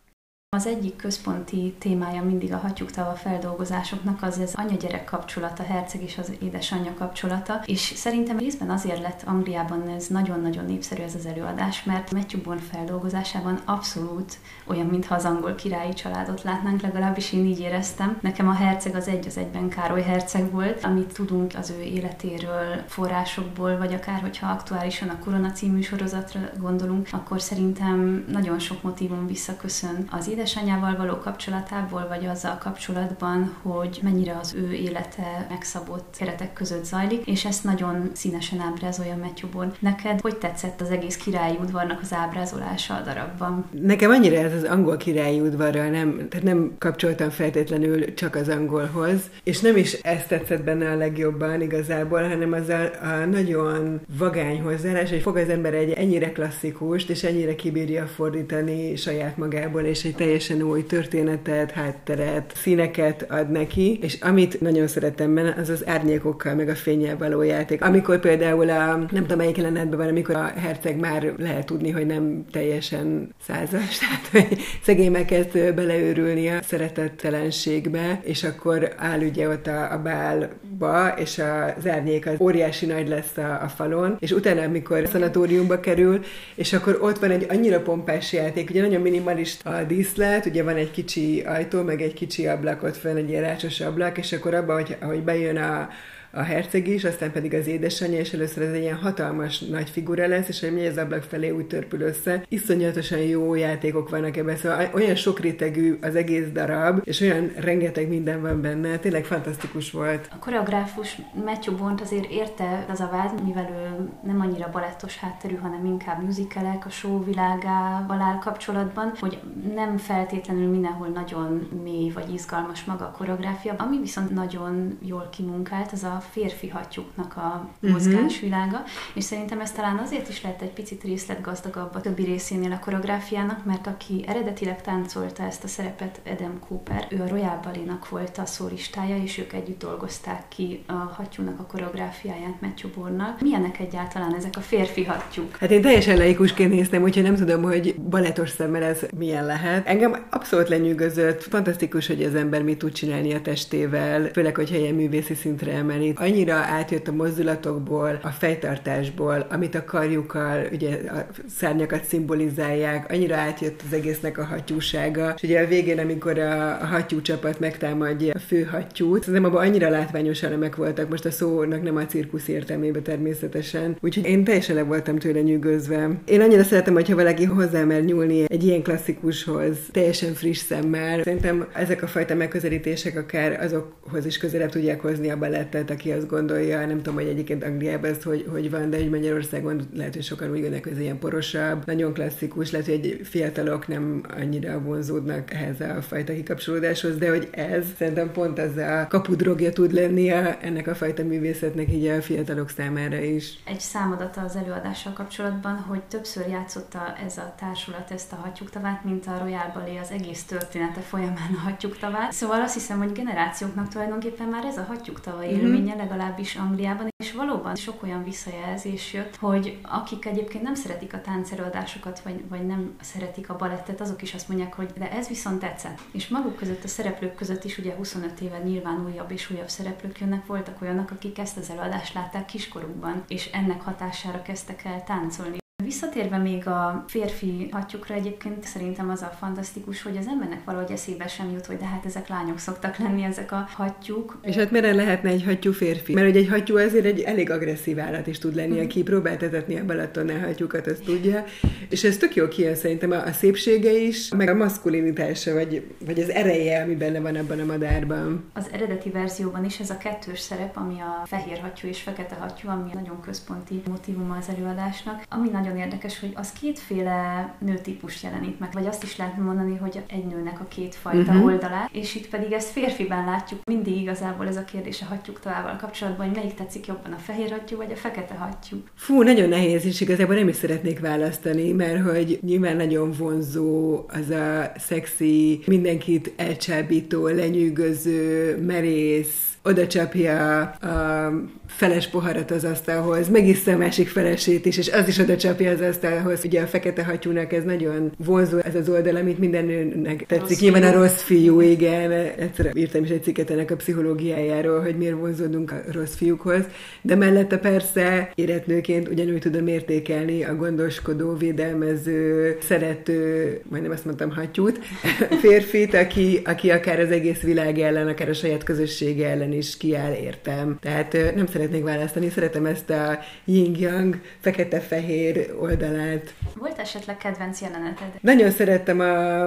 Az 0.55 0.67
egyik 0.67 0.97
központi 0.97 1.75
témája 1.79 2.23
mindig 2.23 2.53
a 2.53 2.57
hattyúktava 2.57 3.13
feldolgozásoknak 3.13 4.23
az 4.23 4.39
az 4.39 4.55
anya-gyerek 4.57 5.05
kapcsolata, 5.05 5.63
herceg 5.63 6.03
és 6.03 6.19
az 6.19 6.33
édesanyja 6.41 6.95
kapcsolata, 6.99 7.63
és 7.67 7.81
szerintem 7.81 8.39
részben 8.39 8.71
azért 8.71 9.01
lett 9.01 9.23
Angliában 9.27 9.89
ez 9.89 10.07
nagyon-nagyon 10.07 10.65
népszerű 10.65 11.03
ez 11.03 11.15
az 11.15 11.27
előadás, 11.27 11.85
mert 11.85 12.13
Matthew 12.13 12.43
Bourne 12.43 12.63
feldolgozásában 12.73 13.61
abszolút 13.65 14.39
olyan, 14.67 14.87
mintha 14.87 15.15
az 15.15 15.25
angol 15.25 15.55
királyi 15.55 15.93
családot 15.93 16.43
látnánk, 16.43 16.81
legalábbis 16.81 17.33
én 17.33 17.45
így 17.45 17.61
éreztem. 17.61 18.19
Nekem 18.21 18.49
a 18.49 18.55
herceg 18.55 18.95
az 18.95 19.09
egy 19.09 19.27
az 19.27 19.37
egyben 19.37 19.69
Károly 19.69 20.03
herceg 20.03 20.51
volt, 20.51 20.85
amit 20.85 21.13
tudunk 21.13 21.53
az 21.59 21.71
ő 21.79 21.83
életéről, 21.83 22.83
forrásokból, 22.87 23.79
vagy 23.79 23.95
akár 23.95 24.21
hogyha 24.21 24.51
aktuálisan 24.51 25.09
a 25.09 25.19
Korona 25.19 25.53
című 25.53 25.81
sorozatra 25.81 26.41
gondolunk, 26.59 27.09
akkor 27.13 27.41
szerintem 27.41 28.25
nagyon 28.29 28.59
sok 28.59 28.83
motivum 28.83 29.27
visszaköszön 29.27 30.09
az 30.11 30.29
édes 30.29 30.43
édesanyjával 30.45 30.97
való 30.97 31.19
kapcsolatából, 31.19 32.07
vagy 32.09 32.27
azzal 32.27 32.59
kapcsolatban, 32.63 33.55
hogy 33.63 34.01
mennyire 34.03 34.39
az 34.41 34.55
ő 34.55 34.73
élete 34.73 35.47
megszabott 35.49 36.17
keretek 36.19 36.53
között 36.53 36.85
zajlik, 36.85 37.27
és 37.27 37.45
ezt 37.45 37.65
nagyon 37.65 38.11
színesen 38.13 38.61
ábrázolja 38.61 39.17
Matthew 39.17 39.51
Bourne. 39.51 39.73
Neked 39.79 40.21
hogy 40.21 40.37
tetszett 40.37 40.81
az 40.81 40.91
egész 40.91 41.17
királyi 41.17 41.57
udvarnak 41.61 42.01
az 42.03 42.13
ábrázolása 42.13 42.95
a 42.95 43.01
darabban? 43.01 43.65
Nekem 43.71 44.11
annyira 44.11 44.37
ez 44.37 44.53
az 44.53 44.65
angol 44.65 44.97
királyi 44.97 45.41
udvarral 45.41 45.89
nem, 45.89 46.29
tehát 46.29 46.47
nem 46.47 46.75
kapcsoltam 46.79 47.31
feltétlenül 47.31 48.15
csak 48.15 48.35
az 48.35 48.49
angolhoz, 48.49 49.31
és 49.43 49.61
nem 49.61 49.77
is 49.77 49.93
ezt 49.93 50.29
tetszett 50.29 50.63
benne 50.63 50.91
a 50.91 50.97
legjobban 50.97 51.61
igazából, 51.61 52.23
hanem 52.29 52.53
az 52.53 52.69
a, 52.69 53.07
a 53.07 53.25
nagyon 53.25 54.01
vagány 54.19 54.61
hozzáállás, 54.61 55.11
hogy 55.11 55.23
fog 55.23 55.37
az 55.37 55.49
ember 55.49 55.75
egy 55.75 55.91
ennyire 55.91 56.33
klasszikust, 56.33 57.11
és 57.11 57.23
ennyire 57.23 57.55
kibírja 57.55 58.07
fordítani 58.07 58.97
saját 58.97 59.37
magából, 59.37 59.83
és 59.83 60.05
egy 60.05 60.15
teljesen 60.35 60.63
új 60.63 60.87
történetet, 60.87 61.71
hátteret, 61.71 62.53
színeket 62.57 63.27
ad 63.31 63.51
neki, 63.51 63.99
és 64.03 64.17
amit 64.21 64.61
nagyon 64.61 64.87
szeretem 64.87 65.35
benne, 65.35 65.55
az 65.59 65.69
az 65.69 65.87
árnyékokkal, 65.87 66.55
meg 66.55 66.69
a 66.69 66.75
fényel 66.75 67.17
való 67.17 67.43
játék. 67.43 67.83
Amikor 67.83 68.21
például 68.21 68.71
a, 68.71 68.97
nem 68.97 69.23
tudom 69.23 69.37
melyik 69.37 69.57
jelenetben 69.57 69.99
van, 69.99 70.09
amikor 70.09 70.35
a 70.35 70.53
herceg 70.57 70.97
már 70.97 71.35
lehet 71.39 71.67
tudni, 71.67 71.91
hogy 71.91 72.07
nem 72.07 72.45
teljesen 72.53 73.35
százas, 73.47 73.99
tehát 74.03 74.29
hogy 74.31 74.59
szegény 74.83 75.11
megkezd 75.11 75.75
beleőrülni 75.75 76.49
a 76.49 76.63
szeretettelenségbe, 76.63 78.21
és 78.23 78.45
akkor 78.45 78.93
áll 78.97 79.21
ugye 79.21 79.49
ott 79.49 79.67
a, 79.67 79.93
a 79.93 79.99
bálba, 79.99 81.09
és 81.17 81.43
az 81.79 81.89
árnyék 81.89 82.27
az 82.27 82.35
óriási 82.39 82.87
nagy 82.87 83.09
lesz 83.09 83.37
a, 83.37 83.61
a 83.63 83.69
falon, 83.69 84.17
és 84.21 84.31
utána, 84.33 84.63
amikor 84.63 85.03
a 85.03 85.07
szanatóriumba 85.09 85.81
kerül, 85.81 86.21
és 86.55 86.73
akkor 86.73 86.99
ott 87.01 87.19
van 87.19 87.31
egy 87.31 87.47
annyira 87.49 87.81
pompás 87.81 88.33
játék, 88.33 88.71
ugye 88.71 88.83
nagyon 88.83 89.01
minimalista 89.01 89.71
a 89.71 89.83
díszlet, 89.85 90.23
lehet, 90.29 90.47
ugye 90.47 90.63
van 90.63 90.77
egy 90.77 90.91
kicsi 90.91 91.41
ajtó, 91.41 91.83
meg 91.83 92.03
egy 92.03 92.15
kicsi 92.15 92.47
ablak 92.47 92.83
ott 92.83 92.97
fenn, 92.97 93.17
egy 93.17 93.29
ilyen 93.29 93.43
rácsos 93.43 93.81
ablak, 93.81 94.19
és 94.19 94.33
akkor 94.33 94.55
abban, 94.55 94.77
hogy, 94.77 94.97
ahogy 95.01 95.23
bejön 95.23 95.57
a, 95.57 95.89
a 96.35 96.43
herceg 96.43 96.89
is, 96.89 97.05
aztán 97.05 97.33
pedig 97.33 97.55
az 97.55 97.67
édesanyja, 97.67 98.19
és 98.19 98.33
először 98.33 98.63
ez 98.63 98.73
egy 98.73 98.81
ilyen 98.81 98.97
hatalmas 98.97 99.59
nagy 99.59 99.91
figura 99.91 100.27
lesz, 100.27 100.49
és 100.49 100.61
hogy 100.61 100.87
az 100.87 100.97
ablak 100.97 101.23
felé 101.23 101.51
úgy 101.51 101.67
törpül 101.67 102.01
össze. 102.01 102.45
Iszonyatosan 102.49 103.19
jó 103.19 103.55
játékok 103.55 104.09
vannak 104.09 104.37
ebben, 104.37 104.57
szóval 104.57 104.91
olyan 104.95 105.15
sok 105.15 105.41
rétegű 105.41 105.99
az 106.03 106.17
egész 106.17 106.47
darab, 106.53 107.01
és 107.05 107.21
olyan 107.21 107.53
rengeteg 107.57 108.09
minden 108.09 108.41
van 108.41 108.61
benne, 108.61 108.99
tényleg 108.99 109.25
fantasztikus 109.25 109.91
volt. 109.91 110.29
A 110.33 110.39
koreográfus 110.39 111.19
Matthew 111.45 111.77
Bont 111.77 112.01
azért 112.01 112.31
érte 112.31 112.87
az 112.89 113.01
a 113.01 113.09
vád, 113.13 113.45
mivel 113.45 113.71
ő 113.71 114.09
nem 114.23 114.41
annyira 114.41 114.71
balettos 114.73 115.19
hátterű, 115.19 115.55
hanem 115.55 115.85
inkább 115.85 116.25
musicalek, 116.25 116.87
a 116.87 116.91
show 116.91 117.25
világával 117.25 118.21
áll 118.21 118.39
kapcsolatban, 118.39 119.13
hogy 119.21 119.41
nem 119.75 119.97
feltétlenül 119.97 120.71
mindenhol 120.71 121.09
nagyon 121.09 121.69
mély 121.83 122.11
vagy 122.11 122.33
izgalmas 122.35 122.85
maga 122.85 123.05
a 123.05 123.15
koreográfia, 123.17 123.75
ami 123.79 123.99
viszont 124.01 124.31
nagyon 124.31 124.99
jól 125.03 125.29
kimunkált, 125.33 125.93
az 125.93 126.03
a 126.03 126.23
férfi 126.31 126.69
hattyúknak 126.69 127.37
a 127.37 127.69
uh-huh. 127.75 127.91
mozgásvilága, 127.91 128.83
és 129.15 129.25
szerintem 129.25 129.61
ez 129.61 129.73
talán 129.73 129.99
azért 129.99 130.29
is 130.29 130.43
lett 130.43 130.63
egy 130.63 130.73
picit 130.73 131.03
részletgazdagabb 131.03 131.95
a 131.95 132.01
többi 132.01 132.25
részénél 132.25 132.73
a 132.73 132.79
koreográfiának, 132.79 133.65
mert 133.65 133.87
aki 133.87 134.25
eredetileg 134.27 134.83
táncolta 134.83 135.43
ezt 135.43 135.65
a 135.65 135.69
szerepet, 135.69 136.21
Adam 136.27 136.59
Cooper, 136.69 137.07
ő 137.09 137.21
a 137.23 137.29
Royal 137.29 137.61
Balinak 137.65 138.09
volt 138.09 138.39
a 138.39 138.47
szólistája, 138.47 139.17
és 139.17 139.39
ők 139.39 139.53
együtt 139.53 139.79
dolgozták 139.79 140.49
ki 140.49 140.83
a 140.87 140.93
hattyúnak 140.93 141.61
a 141.61 141.67
koreográfiáját 141.67 142.61
Matthew 142.61 142.91
Bornal. 142.91 143.37
Milyenek 143.41 143.79
egyáltalán 143.79 144.35
ezek 144.35 144.57
a 144.57 144.61
férfi 144.61 145.05
hattyúk? 145.05 145.57
Hát 145.57 145.71
én 145.71 145.83
teljesen 145.83 146.17
laikusként 146.17 146.73
néztem, 146.73 147.03
úgyhogy 147.03 147.23
nem 147.23 147.37
tudom, 147.37 147.63
hogy 147.63 147.95
baletos 147.95 148.51
szemmel 148.51 148.83
ez 148.83 149.01
milyen 149.17 149.47
lehet. 149.47 149.87
Engem 149.87 150.27
abszolút 150.31 150.69
lenyűgözött. 150.69 151.43
Fantasztikus, 151.43 152.07
hogy 152.07 152.23
az 152.23 152.35
ember 152.35 152.63
mit 152.63 152.79
tud 152.79 152.93
csinálni 152.93 153.35
a 153.35 153.41
testével, 153.41 154.29
főleg, 154.33 154.55
hogy 154.55 154.71
helyen 154.71 154.95
művészi 154.95 155.35
szintre 155.35 155.73
emeli 155.73 156.13
annyira 156.15 156.55
átjött 156.55 157.09
a 157.09 157.13
mozdulatokból, 157.13 158.19
a 158.23 158.29
fejtartásból, 158.29 159.47
amit 159.51 159.75
a 159.75 159.85
karjukkal, 159.85 160.67
ugye 160.73 161.11
a 161.11 161.27
szárnyakat 161.57 162.05
szimbolizálják, 162.05 163.11
annyira 163.11 163.37
átjött 163.37 163.83
az 163.87 163.93
egésznek 163.93 164.39
a 164.39 164.45
hattyúsága, 164.45 165.33
és 165.37 165.43
ugye 165.43 165.61
a 165.61 165.67
végén, 165.67 165.99
amikor 165.99 166.39
a, 166.39 166.79
hattyú 166.87 167.21
csapat 167.21 167.61
megtámadja 167.61 168.33
a 168.35 168.39
fő 168.39 168.63
hattyút, 168.63 169.25
szerintem 169.25 169.45
abban 169.45 169.67
annyira 169.67 169.89
látványos 169.89 170.43
elemek 170.43 170.77
voltak, 170.77 171.09
most 171.09 171.25
a 171.25 171.31
szónak 171.31 171.83
nem 171.83 171.97
a 171.97 172.07
cirkusz 172.07 172.49
értelmébe 172.49 173.01
természetesen, 173.01 173.97
úgyhogy 174.01 174.27
én 174.27 174.45
teljesen 174.45 174.77
le 174.77 174.83
voltam 174.83 175.19
tőle 175.19 175.41
nyűgözve. 175.41 176.11
Én 176.25 176.41
annyira 176.41 176.63
szeretem, 176.63 176.95
hogyha 176.95 177.15
valaki 177.15 177.45
hozzá 177.45 177.85
mer 177.85 178.03
nyúlni 178.05 178.45
egy 178.47 178.65
ilyen 178.65 178.83
klasszikushoz, 178.83 179.77
teljesen 179.91 180.35
friss 180.35 180.59
szemmel. 180.59 181.23
Szerintem 181.23 181.67
ezek 181.75 182.03
a 182.03 182.07
fajta 182.07 182.35
megközelítések 182.35 183.17
akár 183.17 183.63
azokhoz 183.63 184.27
is 184.27 184.39
közelebb 184.39 184.71
tudják 184.71 185.01
hozni 185.01 185.31
a 185.31 185.39
balettet, 185.39 185.91
aki 186.05 186.13
azt 186.13 186.29
gondolja, 186.29 186.87
nem 186.87 186.97
tudom, 186.97 187.15
hogy 187.15 187.27
egyébként 187.27 187.65
Angliában 187.65 188.11
ez 188.11 188.23
hogy, 188.23 188.47
hogy 188.51 188.71
van, 188.71 188.91
de 188.91 188.97
hogy 188.97 189.11
Magyarországon 189.11 189.81
lehet, 189.95 190.15
hogy 190.15 190.23
sokan 190.23 190.47
úgy 190.47 190.53
gondolják, 190.53 190.85
hogy 190.85 190.93
ez 190.93 190.99
ilyen 190.99 191.19
porosabb, 191.19 191.87
nagyon 191.87 192.13
klasszikus, 192.13 192.71
lehet, 192.71 192.87
hogy 192.87 192.95
egy 192.95 193.21
fiatalok 193.23 193.89
nem 193.89 194.23
annyira 194.37 194.81
vonzódnak 194.81 195.53
ehhez 195.53 195.81
a 195.81 196.03
fajta 196.03 196.33
kikapcsolódáshoz, 196.33 197.17
de 197.17 197.29
hogy 197.29 197.49
ez 197.51 197.85
szerintem 197.97 198.33
pont 198.33 198.59
az 198.59 198.77
a 198.77 199.07
kapudrogja 199.09 199.73
tud 199.73 199.93
lenni 199.93 200.31
a, 200.31 200.57
ennek 200.61 200.87
a 200.87 200.95
fajta 200.95 201.23
művészetnek 201.23 201.93
így 201.93 202.07
a 202.07 202.23
fiatalok 202.23 202.69
számára 202.69 203.19
is. 203.19 203.59
Egy 203.65 203.81
számadata 203.81 204.41
az 204.41 204.57
előadással 204.57 205.13
kapcsolatban, 205.13 205.77
hogy 205.77 206.03
többször 206.03 206.47
játszotta 206.49 207.15
ez 207.27 207.37
a 207.37 207.55
társulat 207.59 208.11
ezt 208.11 208.33
a 208.33 208.37
hattyúktavát, 208.37 209.05
mint 209.05 209.27
a 209.27 209.39
Royal 209.41 209.71
Ballet 209.75 210.03
az 210.03 210.11
egész 210.11 210.43
története 210.43 211.01
folyamán 211.01 211.55
a 211.57 211.61
hattyúktavát. 211.61 212.33
Szóval 212.33 212.61
azt 212.61 212.75
hiszem, 212.75 212.99
hogy 212.99 213.13
generációknak 213.13 213.89
tulajdonképpen 213.89 214.49
már 214.49 214.65
ez 214.65 214.77
a 214.77 214.85
hattyúktava 214.89 215.45
élménye, 215.45 215.93
mm-hmm 215.93 215.94
legalábbis 215.97 216.57
Angliában, 216.57 217.09
és 217.17 217.33
valóban 217.33 217.75
sok 217.75 218.03
olyan 218.03 218.25
visszajelzés 218.25 219.13
jött, 219.13 219.37
hogy 219.37 219.79
akik 219.83 220.25
egyébként 220.25 220.63
nem 220.63 220.75
szeretik 220.75 221.15
a 221.15 221.21
táncerőadásokat, 221.21 222.21
vagy, 222.21 222.49
vagy 222.49 222.67
nem 222.67 222.97
szeretik 223.01 223.51
a 223.51 223.57
balettet, 223.57 224.01
azok 224.01 224.23
is 224.23 224.35
azt 224.35 224.49
mondják, 224.49 224.75
hogy 224.75 224.93
de 224.99 225.11
ez 225.11 225.29
viszont 225.29 225.59
tetszett. 225.59 226.01
És 226.13 226.29
maguk 226.29 226.57
között, 226.57 226.85
a 226.85 226.89
szereplők 226.89 227.35
között 227.35 227.65
is 227.65 227.79
ugye 227.79 227.95
25 227.95 228.41
éve 228.41 228.59
nyilván 228.59 229.05
újabb 229.05 229.31
és 229.31 229.51
újabb 229.51 229.69
szereplők 229.69 230.21
jönnek, 230.21 230.47
voltak 230.47 230.83
olyanok, 230.83 231.11
akik 231.11 231.39
ezt 231.39 231.57
az 231.57 231.71
előadást 231.71 232.15
látták 232.15 232.45
kiskorukban, 232.45 233.25
és 233.29 233.51
ennek 233.53 233.83
hatására 233.83 234.43
kezdtek 234.43 234.85
el 234.85 235.05
táncolni 235.05 235.63
Visszatérve 235.95 236.39
még 236.39 236.67
a 236.67 237.05
férfi 237.09 237.69
hattyúkra 237.71 238.15
egyébként 238.15 238.65
szerintem 238.65 239.11
az 239.11 239.23
a 239.23 239.37
fantasztikus, 239.39 240.03
hogy 240.03 240.17
az 240.17 240.27
embernek 240.27 240.65
valahogy 240.65 240.91
eszébe 240.91 241.27
sem 241.27 241.51
jut, 241.51 241.67
hogy 241.67 241.77
de 241.77 241.85
hát 241.85 242.05
ezek 242.05 242.29
lányok 242.29 242.59
szoktak 242.59 242.97
lenni, 242.97 243.23
ezek 243.23 243.53
a 243.53 243.69
hattyúk. 243.73 244.39
És 244.43 244.57
hát 244.57 244.71
mire 244.71 244.93
lehetne 244.93 245.31
egy 245.31 245.45
hattyú 245.45 245.73
férfi? 245.73 246.15
Mert 246.15 246.27
hogy 246.27 246.37
egy 246.37 246.49
hattyú 246.49 246.77
azért 246.77 247.05
egy 247.05 247.21
elég 247.21 247.51
agresszív 247.51 247.99
állat 247.99 248.27
is 248.27 248.39
tud 248.39 248.55
lenni, 248.55 248.81
aki 248.81 249.03
próbált 249.03 249.43
etetni 249.43 249.79
a 249.79 249.85
Balatonnál 249.85 250.41
hattyúkat, 250.41 250.87
azt 250.87 251.05
tudja. 251.05 251.45
És 251.89 252.05
ez 252.05 252.17
tök 252.17 252.35
jó 252.35 252.49
kijön 252.49 252.75
szerintem 252.75 253.11
a, 253.11 253.25
a 253.25 253.33
szépsége 253.33 253.93
is, 253.93 254.29
meg 254.29 254.49
a 254.49 254.55
maszkulinitása, 254.55 255.53
vagy, 255.53 255.95
vagy 256.07 256.21
az 256.21 256.31
ereje, 256.31 256.83
ami 256.83 256.95
benne 256.95 257.21
van 257.21 257.37
abban 257.37 257.61
a 257.61 257.65
madárban. 257.65 258.45
Az 258.53 258.69
eredeti 258.73 259.11
verzióban 259.11 259.65
is 259.65 259.81
ez 259.81 259.91
a 259.91 259.97
kettős 259.97 260.41
szerep, 260.41 260.77
ami 260.77 261.01
a 261.01 261.27
fehér 261.27 261.59
hattyú 261.59 261.89
és 261.89 262.01
fekete 262.01 262.35
hattyú, 262.35 262.69
ami 262.69 262.91
nagyon 262.95 263.21
központi 263.21 263.83
motivuma 263.89 264.37
az 264.37 264.49
előadásnak. 264.49 265.23
Ami 265.29 265.49
nagyon 265.49 265.77
érdekes, 265.85 266.21
hogy 266.21 266.33
az 266.35 266.53
kétféle 266.53 267.55
nőtípus 267.59 268.23
jelenít 268.23 268.59
meg, 268.61 268.73
vagy 268.73 268.87
azt 268.87 269.03
is 269.03 269.17
lehet 269.17 269.37
mondani, 269.37 269.77
hogy 269.77 270.03
egy 270.09 270.25
nőnek 270.25 270.61
a 270.61 270.69
két 270.69 270.95
fajta 270.95 271.33
uh-huh. 271.33 271.45
oldalát, 271.45 271.89
és 271.93 272.15
itt 272.15 272.29
pedig 272.29 272.53
ezt 272.53 272.71
férfiben 272.71 273.25
látjuk. 273.25 273.61
Mindig 273.65 273.97
igazából 274.01 274.49
ez 274.49 274.57
a 274.57 274.65
kérdés 274.65 275.03
a 275.03 275.05
hattyúk 275.05 275.41
továbbal 275.41 275.77
kapcsolatban, 275.77 276.27
hogy 276.27 276.37
melyik 276.37 276.55
tetszik 276.55 276.87
jobban, 276.87 277.13
a 277.13 277.17
fehér 277.17 277.51
hattyú 277.51 277.77
vagy 277.77 277.93
a 277.93 277.97
fekete 277.97 278.35
hattyú. 278.35 278.77
Fú, 278.95 279.23
nagyon 279.23 279.49
nehéz, 279.49 279.85
és 279.85 280.01
igazából 280.01 280.35
nem 280.35 280.49
is 280.49 280.57
szeretnék 280.57 281.01
választani, 281.01 281.73
mert 281.73 282.11
hogy 282.11 282.39
nyilván 282.43 282.77
nagyon 282.77 283.13
vonzó 283.19 284.05
az 284.09 284.31
a 284.31 284.73
szexi, 284.77 285.63
mindenkit 285.67 286.33
elcsábító, 286.37 287.27
lenyűgöző, 287.27 288.57
merész, 288.67 289.54
oda 289.65 289.87
csapja 289.87 290.61
a 290.61 291.33
feles 291.67 292.09
poharat 292.09 292.51
az 292.51 292.65
asztalhoz, 292.65 293.29
megissza 293.29 293.73
a 293.73 293.77
másik 293.77 294.09
felesét 294.09 294.67
is, 294.67 294.79
és 294.79 294.91
az 294.91 295.09
is 295.09 295.19
oda 295.19 295.37
csapja 295.37 295.71
az 295.71 295.81
asztalhoz. 295.81 296.45
Ugye 296.45 296.61
a 296.63 296.67
fekete 296.67 297.05
hattyúnak 297.05 297.53
ez 297.53 297.65
nagyon 297.65 298.13
vonzó, 298.17 298.59
ez 298.59 298.75
az 298.75 298.89
oldal, 298.89 299.17
amit 299.17 299.39
minden 299.39 299.65
nőnek 299.65 300.27
tetszik. 300.27 300.49
Rossz 300.49 300.61
Nyilván 300.61 300.83
a 300.83 300.93
rossz 300.93 301.23
fiú, 301.23 301.61
igen. 301.61 302.13
Egyszer 302.13 302.71
írtam 302.75 303.05
is 303.05 303.11
egy 303.11 303.23
cikket 303.23 303.51
ennek 303.51 303.71
a 303.71 303.77
pszichológiájáról, 303.77 304.81
hogy 304.81 304.97
miért 304.97 305.15
vonzódunk 305.15 305.73
a 305.73 305.83
rossz 305.93 306.15
fiúkhoz, 306.15 306.65
de 307.03 307.15
mellette 307.15 307.59
persze 307.59 308.31
életnőként 308.35 309.09
ugyanúgy 309.09 309.39
tudom 309.39 309.67
értékelni 309.67 310.45
a 310.45 310.57
gondoskodó, 310.57 311.37
védelmező, 311.37 312.57
szerető, 312.63 313.61
majdnem 313.69 313.93
azt 313.93 314.05
mondtam 314.05 314.31
hattyút, 314.31 314.79
férfit, 315.43 315.95
aki, 315.95 316.41
aki 316.45 316.71
akár 316.71 317.01
az 317.01 317.11
egész 317.11 317.41
világ 317.41 317.79
ellen, 317.79 318.09
akár 318.09 318.29
a 318.29 318.35
saját 318.35 318.65
közössége 318.65 319.29
ellen 319.29 319.53
is 319.57 319.77
kiáll, 319.77 320.13
értem. 320.13 320.79
Tehát 320.81 321.17
nem 321.35 321.47
szeretnék 321.47 321.85
választani, 321.85 322.29
szeretem 322.29 322.67
ezt 322.67 322.91
a 322.91 323.19
yin-yang, 323.45 324.21
fekete-fehér 324.41 325.55
oldalát. 325.61 326.35
Volt 326.55 326.79
esetleg 326.79 327.17
kedvenc 327.17 327.61
jeleneted? 327.61 328.09
Nagyon 328.21 328.51
szerettem 328.51 329.01
a, 329.01 329.45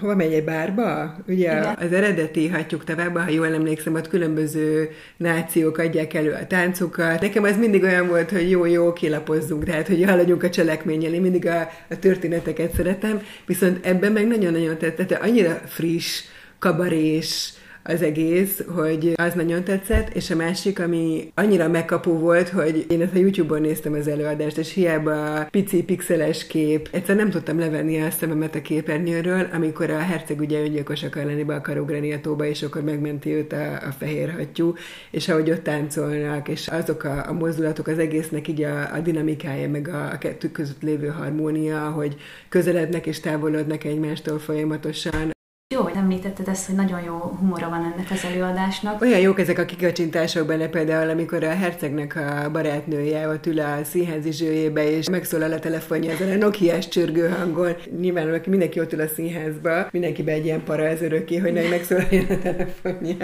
hova 0.00 0.14
megy 0.14 0.32
egy 0.32 0.44
bárba? 0.44 1.16
Ugye 1.26 1.58
Igen. 1.58 1.76
az 1.80 1.92
eredeti 1.92 2.48
hatjuk 2.48 2.84
tovább, 2.84 3.16
ha 3.16 3.30
jól 3.30 3.54
emlékszem, 3.54 3.94
ott 3.94 4.08
különböző 4.08 4.90
nációk 5.16 5.78
adják 5.78 6.14
elő 6.14 6.32
a 6.32 6.46
táncokat. 6.46 7.20
Nekem 7.20 7.42
az 7.42 7.56
mindig 7.56 7.82
olyan 7.82 8.08
volt, 8.08 8.30
hogy 8.30 8.50
jó-jó, 8.50 8.92
kilapozzunk, 8.92 9.64
tehát 9.64 9.86
hogy 9.86 10.04
haladjunk 10.04 10.42
a 10.42 10.50
cselekménnyel. 10.50 11.12
Én 11.12 11.20
mindig 11.20 11.46
a, 11.46 11.70
a 11.90 11.98
történeteket 11.98 12.74
szeretem, 12.74 13.20
viszont 13.46 13.86
ebben 13.86 14.12
meg 14.12 14.26
nagyon-nagyon 14.26 14.78
tetszett, 14.78 15.12
annyira 15.12 15.60
friss, 15.66 16.22
kabarés, 16.58 17.52
az 17.88 18.02
egész, 18.02 18.62
hogy 18.66 19.12
az 19.14 19.34
nagyon 19.34 19.64
tetszett, 19.64 20.14
és 20.14 20.30
a 20.30 20.36
másik, 20.36 20.80
ami 20.80 21.32
annyira 21.34 21.68
megkapó 21.68 22.12
volt, 22.12 22.48
hogy 22.48 22.86
én 22.88 23.02
ezt 23.02 23.14
a 23.14 23.18
YouTube-on 23.18 23.60
néztem 23.60 23.92
az 23.92 24.08
előadást, 24.08 24.58
és 24.58 24.72
hiába 24.72 25.44
pici 25.50 25.82
pixeles 25.82 26.46
kép, 26.46 26.88
egyszer 26.92 27.16
nem 27.16 27.30
tudtam 27.30 27.58
levenni 27.58 28.00
a 28.00 28.10
szememet 28.10 28.54
a 28.54 28.62
képernyőről, 28.62 29.48
amikor 29.52 29.90
a 29.90 29.98
herceg 29.98 30.40
ugye 30.40 30.60
öngyilkos 30.60 31.02
akar 31.02 31.24
lenni 31.24 31.44
be 31.44 31.54
akar 31.54 31.78
ugrani 31.78 32.12
a 32.12 32.20
tóba, 32.20 32.44
és 32.44 32.62
akkor 32.62 32.82
megmenti 32.82 33.32
őt 33.32 33.52
a, 33.52 33.72
a 33.72 33.94
fehér 33.98 34.32
hattyú, 34.32 34.74
és 35.10 35.28
ahogy 35.28 35.50
ott 35.50 35.62
táncolnak, 35.62 36.48
és 36.48 36.66
azok 36.66 37.04
a, 37.04 37.24
a 37.28 37.32
mozdulatok, 37.32 37.86
az 37.86 37.98
egésznek 37.98 38.48
így 38.48 38.62
a, 38.62 38.94
a 38.94 38.98
dinamikája, 38.98 39.68
meg 39.68 39.88
a, 39.88 40.10
a 40.12 40.18
kettő 40.18 40.50
között 40.50 40.82
lévő 40.82 41.06
harmónia, 41.06 41.90
hogy 41.90 42.16
közelednek 42.48 43.06
és 43.06 43.20
távolodnak 43.20 43.84
egymástól 43.84 44.38
folyamatosan, 44.38 45.36
jó, 45.74 45.82
hogy 45.82 45.96
említetted 45.96 46.48
ezt, 46.48 46.66
hogy 46.66 46.74
nagyon 46.74 47.02
jó 47.02 47.16
humora 47.16 47.68
van 47.68 47.92
ennek 47.92 48.10
az 48.10 48.24
előadásnak. 48.24 49.00
Olyan 49.00 49.20
jók 49.20 49.40
ezek 49.40 49.58
a 49.58 49.64
kikacsintások 49.64 50.46
benne 50.46 50.68
például, 50.68 51.10
amikor 51.10 51.44
a 51.44 51.54
hercegnek 51.54 52.16
a 52.16 52.50
barátnője 52.50 53.28
ott 53.28 53.46
ül 53.46 53.60
a 53.60 53.84
színházi 53.84 54.32
zsőjébe, 54.32 54.90
és 54.90 55.08
megszólal 55.08 55.52
a 55.52 55.58
telefonja 55.58 56.10
ezen 56.10 56.30
a 56.30 56.34
Nokia-s 56.34 56.88
csörgő 56.88 57.28
hangon. 57.28 57.76
Nyilván 58.00 58.40
mindenki 58.46 58.80
ott 58.80 58.92
ül 58.92 59.00
a 59.00 59.06
színházba, 59.06 59.88
mindenkibe 59.90 60.32
egy 60.32 60.44
ilyen 60.44 60.64
para 60.64 60.86
ez 60.86 61.02
öröki, 61.02 61.36
hogy 61.36 61.52
megszólaljon 61.52 62.26
a 62.28 62.38
telefonja. 62.38 63.16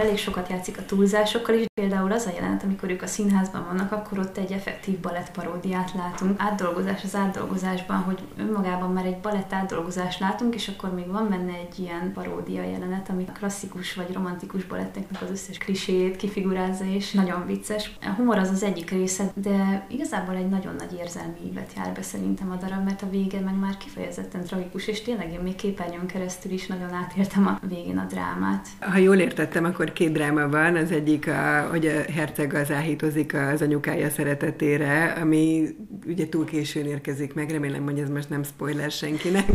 Elég 0.00 0.18
sokat 0.18 0.48
játszik 0.48 0.78
a 0.78 0.84
túlzásokkal 0.84 1.54
is. 1.54 1.64
Például 1.74 2.12
az 2.12 2.26
a 2.26 2.30
jelenet, 2.34 2.62
amikor 2.62 2.90
ők 2.90 3.02
a 3.02 3.06
színházban 3.06 3.64
vannak, 3.64 3.92
akkor 3.92 4.18
ott 4.18 4.36
egy 4.36 4.52
effektív 4.52 4.98
balett 5.00 5.30
paródiát 5.30 5.92
látunk. 5.94 6.40
Átdolgozás 6.40 7.04
az 7.04 7.14
átdolgozásban, 7.14 7.96
hogy 7.96 8.18
önmagában 8.38 8.92
már 8.92 9.04
egy 9.04 9.18
balett 9.18 9.52
átdolgozást 9.52 10.20
látunk, 10.20 10.54
és 10.54 10.68
akkor 10.68 10.94
még 10.94 11.06
van 11.06 11.28
benne 11.28 11.52
egy 11.52 11.78
ilyen 11.78 12.12
paródia 12.14 12.62
jelenet, 12.62 13.08
ami 13.08 13.24
a 13.28 13.32
klasszikus 13.32 13.94
vagy 13.94 14.12
romantikus 14.12 14.64
baletteknek 14.64 15.22
az 15.22 15.30
összes 15.30 15.58
klisét 15.58 16.16
kifigurázza, 16.16 16.84
és 16.84 17.12
nagyon 17.12 17.46
vicces. 17.46 17.96
A 18.00 18.10
humor 18.16 18.38
az 18.38 18.50
az 18.50 18.62
egyik 18.62 18.90
része, 18.90 19.30
de 19.34 19.86
igazából 19.88 20.34
egy 20.34 20.48
nagyon 20.48 20.74
nagy 20.78 20.98
érzelmi 20.98 21.38
ívet 21.46 21.72
jár 21.76 21.92
be 21.92 22.02
szerintem 22.02 22.50
a 22.50 22.56
darab, 22.56 22.84
mert 22.84 23.02
a 23.02 23.10
vége 23.10 23.40
meg 23.40 23.58
már 23.58 23.76
kifejezetten 23.76 24.44
tragikus, 24.44 24.86
és 24.86 25.02
tényleg 25.02 25.32
én 25.32 25.40
még 25.40 25.54
képernyőn 25.54 26.06
keresztül 26.06 26.52
is 26.52 26.66
nagyon 26.66 26.92
átértem 26.92 27.46
a 27.46 27.58
végén 27.68 27.98
a 27.98 28.06
drámát. 28.08 28.68
Ha 28.80 28.98
jól 28.98 29.16
értettem, 29.16 29.64
akkor 29.64 29.85
akkor 29.86 29.98
két 29.98 30.12
dráma 30.12 30.48
van, 30.48 30.76
az 30.76 30.90
egyik, 30.90 31.28
a, 31.28 31.68
hogy 31.70 31.86
a 31.86 32.12
herceg 32.12 32.54
az 32.54 32.70
áhítozik 32.70 33.34
az 33.34 33.62
anyukája 33.62 34.10
szeretetére, 34.10 35.16
ami 35.20 35.68
ugye 36.06 36.28
túl 36.28 36.44
későn 36.44 36.86
érkezik 36.86 37.34
meg, 37.34 37.50
remélem, 37.50 37.84
hogy 37.84 37.98
ez 37.98 38.08
most 38.08 38.28
nem 38.28 38.42
spoiler 38.42 38.90
senkinek, 38.90 39.48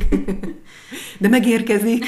de 1.19 1.27
megérkezik, 1.27 2.05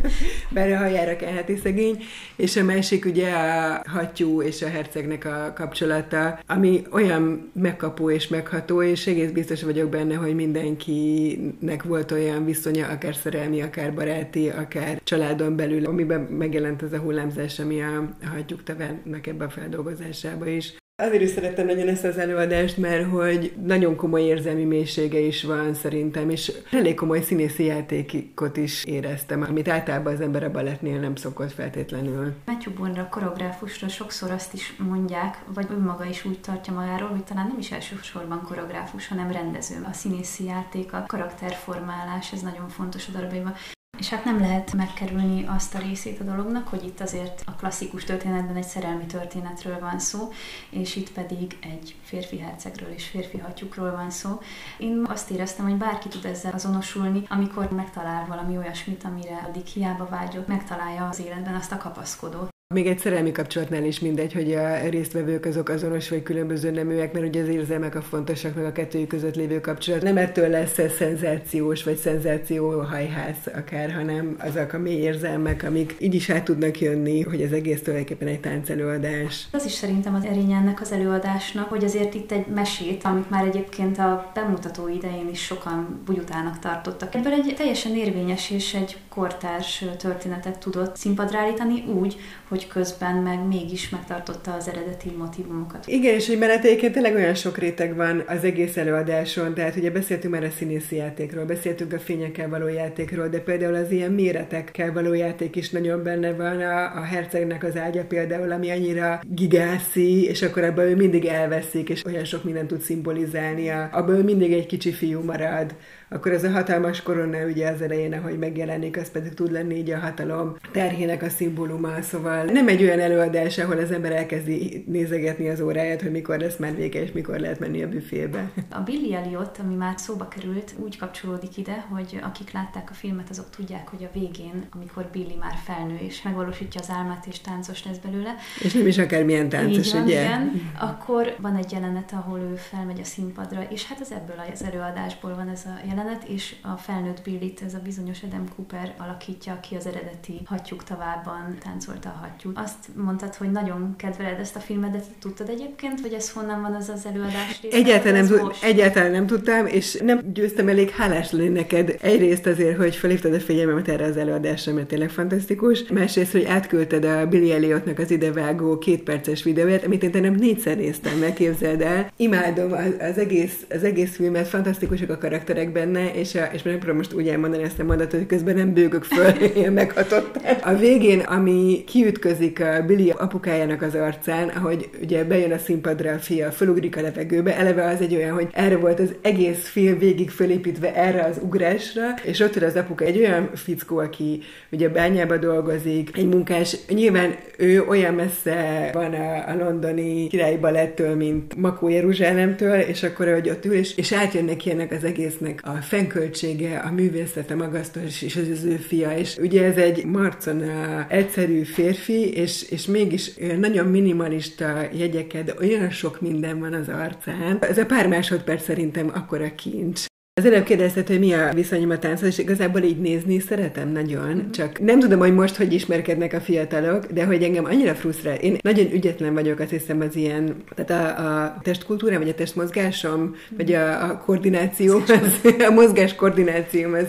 bár 0.54 0.72
a 0.72 0.76
hajára 0.76 1.16
kelheti 1.16 1.56
szegény, 1.62 2.02
és 2.36 2.56
a 2.56 2.64
másik 2.64 3.04
ugye 3.04 3.30
a 3.30 3.82
hattyú 3.86 4.42
és 4.42 4.62
a 4.62 4.68
hercegnek 4.68 5.24
a 5.24 5.52
kapcsolata, 5.54 6.38
ami 6.46 6.82
olyan 6.90 7.50
megkapó 7.54 8.10
és 8.10 8.28
megható, 8.28 8.82
és 8.82 9.06
egész 9.06 9.30
biztos 9.30 9.62
vagyok 9.62 9.88
benne, 9.88 10.14
hogy 10.14 10.34
mindenkinek 10.34 11.82
volt 11.82 12.12
olyan 12.12 12.44
viszonya, 12.44 12.86
akár 12.86 13.14
szerelmi, 13.14 13.62
akár 13.62 13.94
baráti, 13.94 14.48
akár 14.48 15.00
családon 15.04 15.56
belül, 15.56 15.86
amiben 15.86 16.20
megjelent 16.20 16.82
ez 16.82 16.92
a 16.92 16.98
hullámzás 16.98 17.58
ami 17.62 17.82
a 17.82 18.16
hagyjuk 18.32 18.62
tevennek 18.62 19.26
ebbe 19.26 19.44
a 19.44 19.50
feldolgozásába 19.50 20.46
is. 20.46 20.74
Azért 21.02 21.22
is 21.22 21.30
szerettem 21.30 21.66
nagyon 21.66 21.88
ezt 21.88 22.04
az 22.04 22.18
előadást, 22.18 22.76
mert 22.76 23.10
hogy 23.10 23.52
nagyon 23.64 23.96
komoly 23.96 24.22
érzelmi 24.22 24.64
mélysége 24.64 25.18
is 25.18 25.44
van 25.44 25.74
szerintem, 25.74 26.30
és 26.30 26.52
elég 26.70 26.94
komoly 26.94 27.20
színészi 27.20 27.64
játékot 27.64 28.56
is 28.56 28.84
éreztem, 28.84 29.42
amit 29.42 29.68
általában 29.68 30.12
az 30.12 30.20
ember 30.20 30.42
a 30.42 30.50
balettnél 30.50 31.00
nem 31.00 31.14
szokott 31.14 31.52
feltétlenül. 31.52 32.32
Matthew 32.46 32.74
Bondra, 32.74 33.08
koreográfusra 33.10 33.88
sokszor 33.88 34.30
azt 34.30 34.54
is 34.54 34.76
mondják, 34.76 35.38
vagy 35.54 35.66
önmaga 35.70 36.04
is 36.04 36.24
úgy 36.24 36.40
tartja 36.40 36.72
magáról, 36.72 37.08
hogy 37.08 37.24
talán 37.24 37.46
nem 37.46 37.58
is 37.58 37.70
elsősorban 37.70 38.42
koreográfus, 38.42 39.08
hanem 39.08 39.32
rendező. 39.32 39.76
A 39.90 39.92
színészi 39.92 40.44
játék, 40.44 40.92
a 40.92 41.04
karakterformálás, 41.06 42.32
ez 42.32 42.40
nagyon 42.40 42.68
fontos 42.68 43.08
a 43.08 43.12
darabjaiban. 43.12 43.54
És 43.98 44.08
hát 44.08 44.24
nem 44.24 44.40
lehet 44.40 44.72
megkerülni 44.72 45.46
azt 45.46 45.74
a 45.74 45.78
részét 45.78 46.20
a 46.20 46.24
dolognak, 46.24 46.68
hogy 46.68 46.84
itt 46.84 47.00
azért 47.00 47.42
a 47.46 47.52
klasszikus 47.52 48.04
történetben 48.04 48.56
egy 48.56 48.64
szerelmi 48.64 49.06
történetről 49.06 49.78
van 49.78 49.98
szó, 49.98 50.32
és 50.70 50.96
itt 50.96 51.12
pedig 51.12 51.58
egy 51.60 51.96
férfi 52.02 52.38
hercegről 52.38 52.92
és 52.92 53.06
férfi 53.06 53.38
hattyúkról 53.38 53.90
van 53.90 54.10
szó. 54.10 54.40
Én 54.78 55.04
azt 55.08 55.30
éreztem, 55.30 55.68
hogy 55.68 55.78
bárki 55.78 56.08
tud 56.08 56.24
ezzel 56.24 56.52
azonosulni, 56.52 57.22
amikor 57.28 57.70
megtalál 57.70 58.26
valami 58.26 58.56
olyasmit, 58.56 59.04
amire 59.04 59.44
addig 59.48 59.66
hiába 59.66 60.08
vágyott, 60.08 60.46
megtalálja 60.46 61.08
az 61.08 61.20
életben 61.20 61.54
azt 61.54 61.72
a 61.72 61.76
kapaszkodót. 61.76 62.51
Még 62.72 62.86
egy 62.86 62.98
szerelmi 62.98 63.32
kapcsolatnál 63.32 63.84
is 63.84 64.00
mindegy, 64.00 64.32
hogy 64.32 64.52
a 64.52 64.88
résztvevők 64.88 65.44
azok 65.46 65.68
azonos 65.68 66.08
vagy 66.08 66.22
különböző 66.22 66.70
neműek, 66.70 67.12
mert 67.12 67.26
ugye 67.26 67.42
az 67.42 67.48
érzelmek 67.48 67.94
a 67.94 68.02
fontosak, 68.02 68.54
meg 68.54 68.64
a 68.64 68.72
kettőjük 68.72 69.08
között 69.08 69.34
lévő 69.34 69.60
kapcsolat. 69.60 70.02
Nem 70.02 70.16
ettől 70.16 70.48
lesz 70.48 70.78
ez 70.78 70.92
szenzációs 70.92 71.84
vagy 71.84 71.96
szenzáció 71.96 72.80
hajház 72.80 73.36
akár, 73.56 73.92
hanem 73.92 74.36
azok 74.38 74.72
a 74.72 74.78
mély 74.78 75.00
érzelmek, 75.00 75.62
amik 75.62 75.96
így 75.98 76.14
is 76.14 76.30
át 76.30 76.44
tudnak 76.44 76.80
jönni, 76.80 77.22
hogy 77.22 77.42
az 77.42 77.52
egész 77.52 77.82
tulajdonképpen 77.82 78.28
egy 78.28 78.40
táncelőadás. 78.40 79.46
Az 79.52 79.64
is 79.64 79.72
szerintem 79.72 80.14
az 80.14 80.24
erény 80.24 80.52
ennek 80.52 80.80
az 80.80 80.92
előadásnak, 80.92 81.68
hogy 81.68 81.84
azért 81.84 82.14
itt 82.14 82.32
egy 82.32 82.46
mesét, 82.46 83.04
amit 83.04 83.30
már 83.30 83.46
egyébként 83.46 83.98
a 83.98 84.30
bemutató 84.34 84.88
idején 84.88 85.28
is 85.30 85.44
sokan 85.44 86.00
bugyutának 86.04 86.58
tartottak. 86.58 87.14
Ebből 87.14 87.32
egy 87.32 87.54
teljesen 87.56 87.96
érvényes 87.96 88.50
és 88.50 88.74
egy 88.74 88.96
kortárs 89.14 89.84
történetet 89.98 90.58
tudott 90.58 90.96
színpadra 90.96 91.38
állítani 91.38 91.84
úgy, 91.86 92.16
hogy 92.48 92.68
közben 92.68 93.14
meg 93.14 93.46
mégis 93.46 93.88
megtartotta 93.88 94.54
az 94.54 94.68
eredeti 94.68 95.10
motivumokat. 95.18 95.86
Igen, 95.86 96.14
és 96.14 96.26
hogy 96.26 96.38
menetéken 96.38 96.92
tényleg 96.92 97.14
olyan 97.14 97.34
sok 97.34 97.58
réteg 97.58 97.96
van 97.96 98.24
az 98.26 98.44
egész 98.44 98.76
előadáson, 98.76 99.54
tehát 99.54 99.76
ugye 99.76 99.90
beszéltünk 99.90 100.34
már 100.34 100.44
a 100.44 100.50
színészi 100.50 100.96
játékról, 100.96 101.44
beszéltünk 101.44 101.92
a 101.92 101.98
fényekkel 101.98 102.48
való 102.48 102.68
játékról, 102.68 103.28
de 103.28 103.40
például 103.40 103.74
az 103.74 103.90
ilyen 103.90 104.12
méretekkel 104.12 104.92
való 104.92 105.12
játék 105.12 105.56
is 105.56 105.70
nagyon 105.70 106.02
benne 106.02 106.32
van, 106.32 106.60
a, 106.60 106.96
a 106.96 107.02
hercegnek 107.02 107.64
az 107.64 107.76
ágya 107.76 108.04
például, 108.04 108.52
ami 108.52 108.70
annyira 108.70 109.20
gigászi, 109.28 110.24
és 110.24 110.42
akkor 110.42 110.64
ebből 110.64 110.88
ő 110.88 110.96
mindig 110.96 111.24
elveszik, 111.24 111.88
és 111.88 112.04
olyan 112.04 112.24
sok 112.24 112.44
mindent 112.44 112.68
tud 112.68 112.80
szimbolizálni, 112.80 113.68
abból 113.90 114.22
mindig 114.22 114.52
egy 114.52 114.66
kicsi 114.66 114.92
fiú 114.92 115.20
marad, 115.20 115.74
akkor 116.12 116.32
ez 116.32 116.44
a 116.44 116.50
hatalmas 116.50 117.02
korona 117.02 117.44
ugye 117.44 117.70
az 117.70 117.82
elején, 117.82 118.12
ahogy 118.12 118.38
megjelenik, 118.38 118.96
az 118.96 119.10
pedig 119.10 119.34
tud 119.34 119.52
lenni 119.52 119.74
így 119.74 119.90
a 119.90 119.98
hatalom 119.98 120.56
terhének 120.72 121.22
a 121.22 121.28
szimbóluma, 121.28 122.02
szóval 122.02 122.44
nem 122.44 122.68
egy 122.68 122.82
olyan 122.82 123.00
előadás, 123.00 123.58
ahol 123.58 123.78
az 123.78 123.90
ember 123.90 124.12
elkezdi 124.12 124.84
nézegetni 124.86 125.48
az 125.48 125.60
óráját, 125.60 126.02
hogy 126.02 126.10
mikor 126.10 126.38
lesz 126.38 126.56
már 126.56 126.74
vége, 126.74 127.02
és 127.02 127.12
mikor 127.12 127.38
lehet 127.38 127.58
menni 127.58 127.82
a 127.82 127.88
büfébe. 127.88 128.50
A 128.70 128.80
Billy 128.80 129.14
Elliot, 129.14 129.58
ami 129.58 129.74
már 129.74 129.94
szóba 129.96 130.28
került, 130.28 130.74
úgy 130.76 130.98
kapcsolódik 130.98 131.56
ide, 131.56 131.86
hogy 131.90 132.20
akik 132.22 132.52
látták 132.52 132.90
a 132.90 132.94
filmet, 132.94 133.30
azok 133.30 133.50
tudják, 133.50 133.88
hogy 133.88 134.04
a 134.04 134.18
végén, 134.18 134.66
amikor 134.74 135.08
Billy 135.12 135.36
már 135.40 135.54
felnő 135.64 135.96
és 136.00 136.22
megvalósítja 136.22 136.80
az 136.80 136.90
álmát, 136.90 137.26
és 137.26 137.40
táncos 137.40 137.84
lesz 137.84 137.98
belőle. 137.98 138.34
És 138.62 138.72
nem 138.72 138.86
is 138.86 138.98
akármilyen 138.98 139.48
táncos, 139.48 139.92
van, 139.92 140.02
ugye? 140.02 140.22
Igen, 140.22 140.72
akkor 140.80 141.34
van 141.40 141.56
egy 141.56 141.72
jelenet, 141.72 142.12
ahol 142.12 142.38
ő 142.38 142.54
felmegy 142.54 143.00
a 143.00 143.04
színpadra, 143.04 143.66
és 143.70 143.86
hát 143.86 144.00
az 144.00 144.12
ebből 144.12 144.36
az 144.52 144.64
előadásból 144.64 145.34
van 145.34 145.48
ez 145.48 145.62
a 145.64 145.80
jelenet, 145.88 146.00
jelenet, 146.02 146.28
és 146.28 146.54
a 146.62 146.76
felnőtt 146.76 147.22
Billit, 147.22 147.60
ez 147.66 147.74
a 147.74 147.80
bizonyos 147.84 148.22
Adam 148.22 148.44
Cooper 148.56 148.94
alakítja, 148.98 149.52
aki 149.52 149.74
az 149.74 149.86
eredeti 149.86 150.40
Hattyúk 150.44 150.84
tavában 150.84 151.56
táncolta 151.64 152.08
a 152.08 152.18
hattyút. 152.20 152.58
Azt 152.58 152.88
mondtad, 152.94 153.34
hogy 153.34 153.50
nagyon 153.50 153.94
kedveled 153.96 154.38
ezt 154.40 154.56
a 154.56 154.60
filmet, 154.60 154.90
de 154.90 155.00
tudtad 155.20 155.48
egyébként, 155.48 156.00
hogy 156.00 156.12
ez 156.12 156.30
honnan 156.30 156.60
van 156.60 156.74
az 156.74 156.88
az 156.88 157.06
előadás 157.06 157.60
része? 157.62 157.76
Egyáltalán 157.76 158.24
nem, 158.24 158.50
egyáltalán 158.62 159.10
nem 159.10 159.26
tudtam, 159.26 159.66
és 159.66 159.98
nem 160.04 160.32
győztem 160.32 160.68
elég 160.68 160.90
hálás 160.90 161.30
lenni 161.30 161.48
neked. 161.48 161.96
Egyrészt 162.00 162.46
azért, 162.46 162.76
hogy 162.76 162.96
felhívtad 162.96 163.34
a 163.34 163.40
figyelmemet 163.40 163.88
erre 163.88 164.04
az 164.04 164.16
előadásra, 164.16 164.72
mert 164.72 164.86
tényleg 164.86 165.10
fantasztikus. 165.10 165.82
Másrészt, 165.88 166.32
hogy 166.32 166.44
átküldted 166.44 167.04
a 167.04 167.26
Billy 167.26 167.52
Elliotnak 167.52 167.98
az 167.98 168.10
idevágó 168.10 168.78
két 168.78 169.02
perces 169.02 169.42
videóját, 169.42 169.84
amit 169.84 170.02
én 170.02 170.22
nem 170.22 170.34
négyszer 170.34 170.76
néztem, 170.76 171.18
megképzeld 171.18 171.80
el. 171.80 172.10
Imádom 172.16 172.72
az, 172.72 172.94
az, 173.10 173.18
egész, 173.18 173.66
az 173.70 173.84
egész 173.84 174.14
filmet, 174.16 174.48
fantasztikusak 174.48 175.10
a 175.10 175.18
karakterek 175.18 175.72
benne, 175.72 175.91
benne, 175.92 176.14
és, 176.14 176.34
a, 176.34 176.48
és 176.52 176.62
megpróbálom 176.62 176.96
most 176.96 177.12
úgy 177.12 177.28
elmondani 177.28 177.62
ezt 177.62 177.78
a 177.78 177.84
mondatot, 177.84 178.18
hogy 178.18 178.26
közben 178.26 178.54
nem 178.54 178.72
bőgök 178.72 179.04
föl, 179.04 179.32
ilyen 179.56 179.72
meghatott. 179.72 180.38
A 180.62 180.74
végén, 180.74 181.20
ami 181.20 181.84
kiütközik 181.86 182.60
a 182.60 182.84
Billy 182.86 183.10
apukájának 183.10 183.82
az 183.82 183.94
arcán, 183.94 184.48
ahogy 184.48 184.90
ugye 185.02 185.24
bejön 185.24 185.52
a 185.52 185.58
színpadra 185.58 186.12
a 186.12 186.18
fia, 186.18 186.50
fölugrik 186.50 186.96
a 186.96 187.00
levegőbe, 187.00 187.56
eleve 187.56 187.84
az 187.84 188.00
egy 188.00 188.14
olyan, 188.14 188.34
hogy 188.34 188.48
erre 188.52 188.76
volt 188.76 189.00
az 189.00 189.14
egész 189.22 189.68
film 189.68 189.98
végig 189.98 190.30
fölépítve 190.30 190.94
erre 190.94 191.24
az 191.24 191.38
ugrásra, 191.42 192.14
és 192.22 192.40
ott 192.40 192.56
az 192.56 192.76
apuka 192.76 193.04
egy 193.04 193.18
olyan 193.18 193.50
fickó, 193.54 193.98
aki 193.98 194.40
ugye 194.70 194.88
bányába 194.88 195.36
dolgozik, 195.36 196.10
egy 196.16 196.28
munkás, 196.28 196.76
nyilván 196.88 197.34
ő 197.56 197.84
olyan 197.88 198.14
messze 198.14 198.90
van 198.92 199.14
a, 199.14 199.48
a 199.48 199.56
londoni 199.58 200.26
királyi 200.26 200.56
balettől, 200.56 201.16
mint 201.16 201.56
Makó 201.56 201.88
Jeruzsálemtől, 201.88 202.80
és 202.80 203.02
akkor, 203.02 203.32
hogy 203.32 203.50
ott 203.50 203.64
ül, 203.64 203.74
és, 203.74 203.96
és 203.96 204.12
átjön 204.12 204.44
neki 204.44 204.70
ennek 204.70 204.92
az 204.92 205.04
egésznek 205.04 205.60
a 205.64 205.71
fennköltsége, 205.80 206.78
a 206.78 206.90
művészete 206.90 207.54
magasztos, 207.54 208.22
és 208.22 208.36
az, 208.36 208.48
az 208.48 208.64
ő 208.64 208.76
fia, 208.76 209.16
és 209.16 209.36
ugye 209.36 209.64
ez 209.64 209.76
egy 209.76 210.04
marcon 210.04 210.62
egyszerű 211.08 211.62
férfi, 211.62 212.32
és, 212.34 212.70
és 212.70 212.86
mégis 212.86 213.34
nagyon 213.58 213.86
minimalista 213.86 214.88
jegyeket, 214.92 215.44
de 215.44 215.54
olyan 215.60 215.90
sok 215.90 216.20
minden 216.20 216.58
van 216.58 216.72
az 216.72 216.88
arcán. 216.88 217.58
Ez 217.60 217.78
a 217.78 217.86
pár 217.86 218.08
másodperc 218.08 218.64
szerintem 218.64 219.10
akkora 219.14 219.54
kincs. 219.54 220.10
Az 220.34 220.44
előbb 220.44 220.64
kérdezted, 220.64 221.06
hogy 221.06 221.18
mi 221.18 221.32
a 221.32 221.52
viszonyom 221.54 221.90
a 221.90 221.98
tánchoz, 221.98 222.28
és 222.28 222.38
igazából 222.38 222.82
így 222.82 223.00
nézni 223.00 223.38
szeretem 223.38 223.88
nagyon, 223.88 224.28
mm-hmm. 224.28 224.50
csak 224.50 224.80
nem 224.80 225.00
tudom, 225.00 225.18
hogy 225.18 225.34
most 225.34 225.56
hogy 225.56 225.72
ismerkednek 225.72 226.32
a 226.32 226.40
fiatalok, 226.40 227.06
de 227.06 227.24
hogy 227.24 227.42
engem 227.42 227.64
annyira 227.64 227.94
frusztrál. 227.94 228.36
Én 228.36 228.56
nagyon 228.62 228.92
ügyetlen 228.92 229.34
vagyok, 229.34 229.58
azt 229.58 229.70
hiszem, 229.70 230.00
az 230.00 230.16
ilyen, 230.16 230.56
tehát 230.74 231.18
a, 231.18 231.42
a 231.42 231.58
testkultúrám, 231.62 232.18
vagy 232.18 232.28
a 232.28 232.34
testmozgásom, 232.34 233.20
mm-hmm. 233.20 233.56
vagy 233.56 233.72
a, 233.72 234.10
a 234.10 234.18
koordináció, 234.18 234.98
az, 234.98 235.40
a 235.68 235.70
mozgás 235.70 236.14
koordinációm, 236.14 236.92
az, 236.92 237.06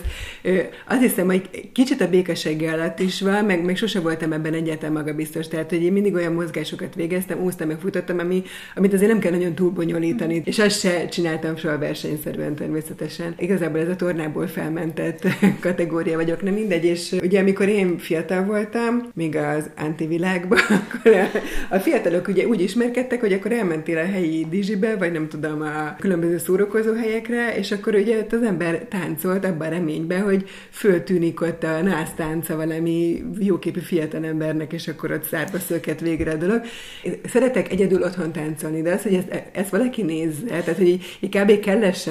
azt 0.88 1.02
hiszem, 1.02 1.26
hogy 1.26 1.70
kicsit 1.72 2.02
a 2.02 2.10
békessége 2.10 2.72
alatt 2.72 3.00
is 3.00 3.22
van, 3.22 3.46
meg, 3.46 3.66
meg 3.66 3.76
sose 3.78 4.00
voltam 4.00 4.32
ebben 4.32 4.54
egyáltalán 4.54 4.94
magabiztos, 4.94 5.48
tehát 5.48 5.70
hogy 5.70 5.84
én 5.84 5.92
mindig 5.92 6.14
olyan 6.14 6.34
mozgásokat 6.34 6.96
végeztem, 6.96 7.40
úsztam, 7.40 7.68
meg 7.68 7.80
futottam, 7.80 8.20
ami, 8.20 8.44
amit 8.76 8.94
azért 8.94 9.12
nem 9.12 9.20
kell 9.20 9.32
nagyon 9.32 9.54
túlbonyolítani, 9.54 10.34
mm-hmm. 10.34 10.44
és 10.46 10.60
azt 10.60 10.80
se 10.80 11.08
csináltam 11.08 11.58
soha 11.58 11.78
versenyszerűen 11.78 12.56
természetesen. 12.56 13.36
Igazából 13.38 13.80
ez 13.80 13.88
a 13.88 13.96
tornából 13.96 14.48
felmentett 14.48 15.28
kategória 15.60 16.16
vagyok, 16.16 16.42
nem 16.42 16.54
mindegy, 16.54 16.86
és 16.86 17.16
ugye 17.22 17.40
amikor 17.40 17.68
én 17.68 17.98
fiatal 17.98 18.44
voltam, 18.44 19.10
még 19.14 19.36
az 19.36 19.70
antivilágban, 19.78 20.60
akkor 20.80 21.12
a 21.70 21.78
fiatalok 21.78 22.28
ugye 22.28 22.48
úgy 22.48 22.62
ismerkedtek, 22.62 23.20
hogy 23.20 23.34
akkor 23.34 23.52
elmentél 23.52 23.98
a 23.98 24.06
helyi 24.06 24.48
dizsibe, 24.50 24.96
vagy 24.96 25.12
nem 25.12 25.28
tudom, 25.28 25.62
a 25.62 25.96
különböző 26.00 26.38
szórakozó 26.38 26.94
helyekre, 26.94 27.56
és 27.58 27.72
akkor 27.72 27.96
ugye 27.96 28.26
az 28.32 28.44
ember 28.44 28.86
táncolt 28.90 29.46
abban 29.46 29.68
a 29.68 29.70
reményben, 29.70 30.22
hogy 30.22 30.33
föltűnik 30.70 31.42
ott 31.42 31.64
a 31.64 31.82
nász 31.82 32.14
tánca 32.16 32.56
valami 32.56 33.24
jóképű 33.40 33.80
fiatal 33.80 34.26
embernek, 34.26 34.74
és 34.74 34.88
akkor 34.88 35.12
ott 35.12 35.28
szárba 35.28 35.60
szöket 35.60 36.00
végre 36.00 36.32
a 36.32 36.36
dolog. 36.36 36.62
Szeretek 37.26 37.72
egyedül 37.72 38.02
otthon 38.04 38.32
táncolni, 38.32 38.82
de 38.82 38.94
az, 38.94 39.02
hogy 39.02 39.14
ezt, 39.14 39.44
ezt 39.52 39.70
valaki 39.70 40.02
nézze, 40.02 40.48
tehát 40.48 40.78
hogy 40.78 40.88
így, 40.88 41.18
így 41.20 41.38
kb. 41.38 41.70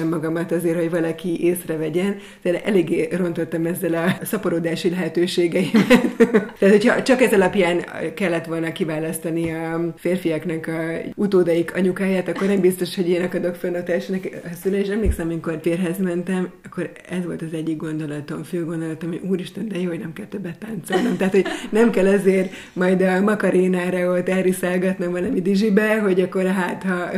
magamat 0.09 0.51
azért, 0.51 0.79
hogy 0.79 0.89
valaki 0.89 1.43
észrevegyen, 1.43 2.15
de 2.41 2.63
eléggé 2.63 3.07
rontottam 3.11 3.65
ezzel 3.65 3.93
a 3.93 4.25
szaporodási 4.25 4.89
lehetőségeimet. 4.89 6.15
Tehát, 6.59 6.75
hogyha 6.75 7.03
csak 7.03 7.21
ez 7.21 7.33
alapján 7.33 7.85
kellett 8.15 8.45
volna 8.45 8.71
kiválasztani 8.71 9.51
a 9.51 9.93
férfiaknak 9.97 10.67
a 10.67 11.11
utódaik 11.15 11.75
anyukáját, 11.75 12.27
akkor 12.27 12.47
nem 12.47 12.59
biztos, 12.59 12.95
hogy 12.95 13.09
én 13.09 13.21
akadok 13.21 13.55
fönn 13.55 13.75
a 13.75 13.83
társadalmak 13.83 14.31
és 14.71 14.87
emlékszem, 14.87 15.27
amikor 15.29 15.59
férhez 15.61 15.97
mentem, 15.97 16.51
akkor 16.65 16.91
ez 17.09 17.25
volt 17.25 17.41
az 17.41 17.53
egyik 17.53 17.77
gondolatom, 18.13 18.43
fő 18.43 18.65
gondolatom, 18.65 19.09
hogy 19.09 19.21
úristen, 19.29 19.67
de 19.67 19.79
jó, 19.79 19.89
hogy 19.89 19.99
nem 19.99 20.13
kell 20.13 20.25
többet 20.25 20.57
táncolnom. 20.57 21.17
Tehát, 21.17 21.33
hogy 21.33 21.45
nem 21.69 21.91
kell 21.91 22.07
ezért 22.07 22.53
majd 22.73 23.01
a 23.01 23.21
makarénára 23.21 24.17
ott 24.17 24.29
elriszálgatnom 24.29 25.11
valami 25.11 25.41
dizsibe, 25.41 25.99
hogy 25.99 26.21
akkor 26.21 26.45
hát, 26.45 26.83
ha 26.83 27.09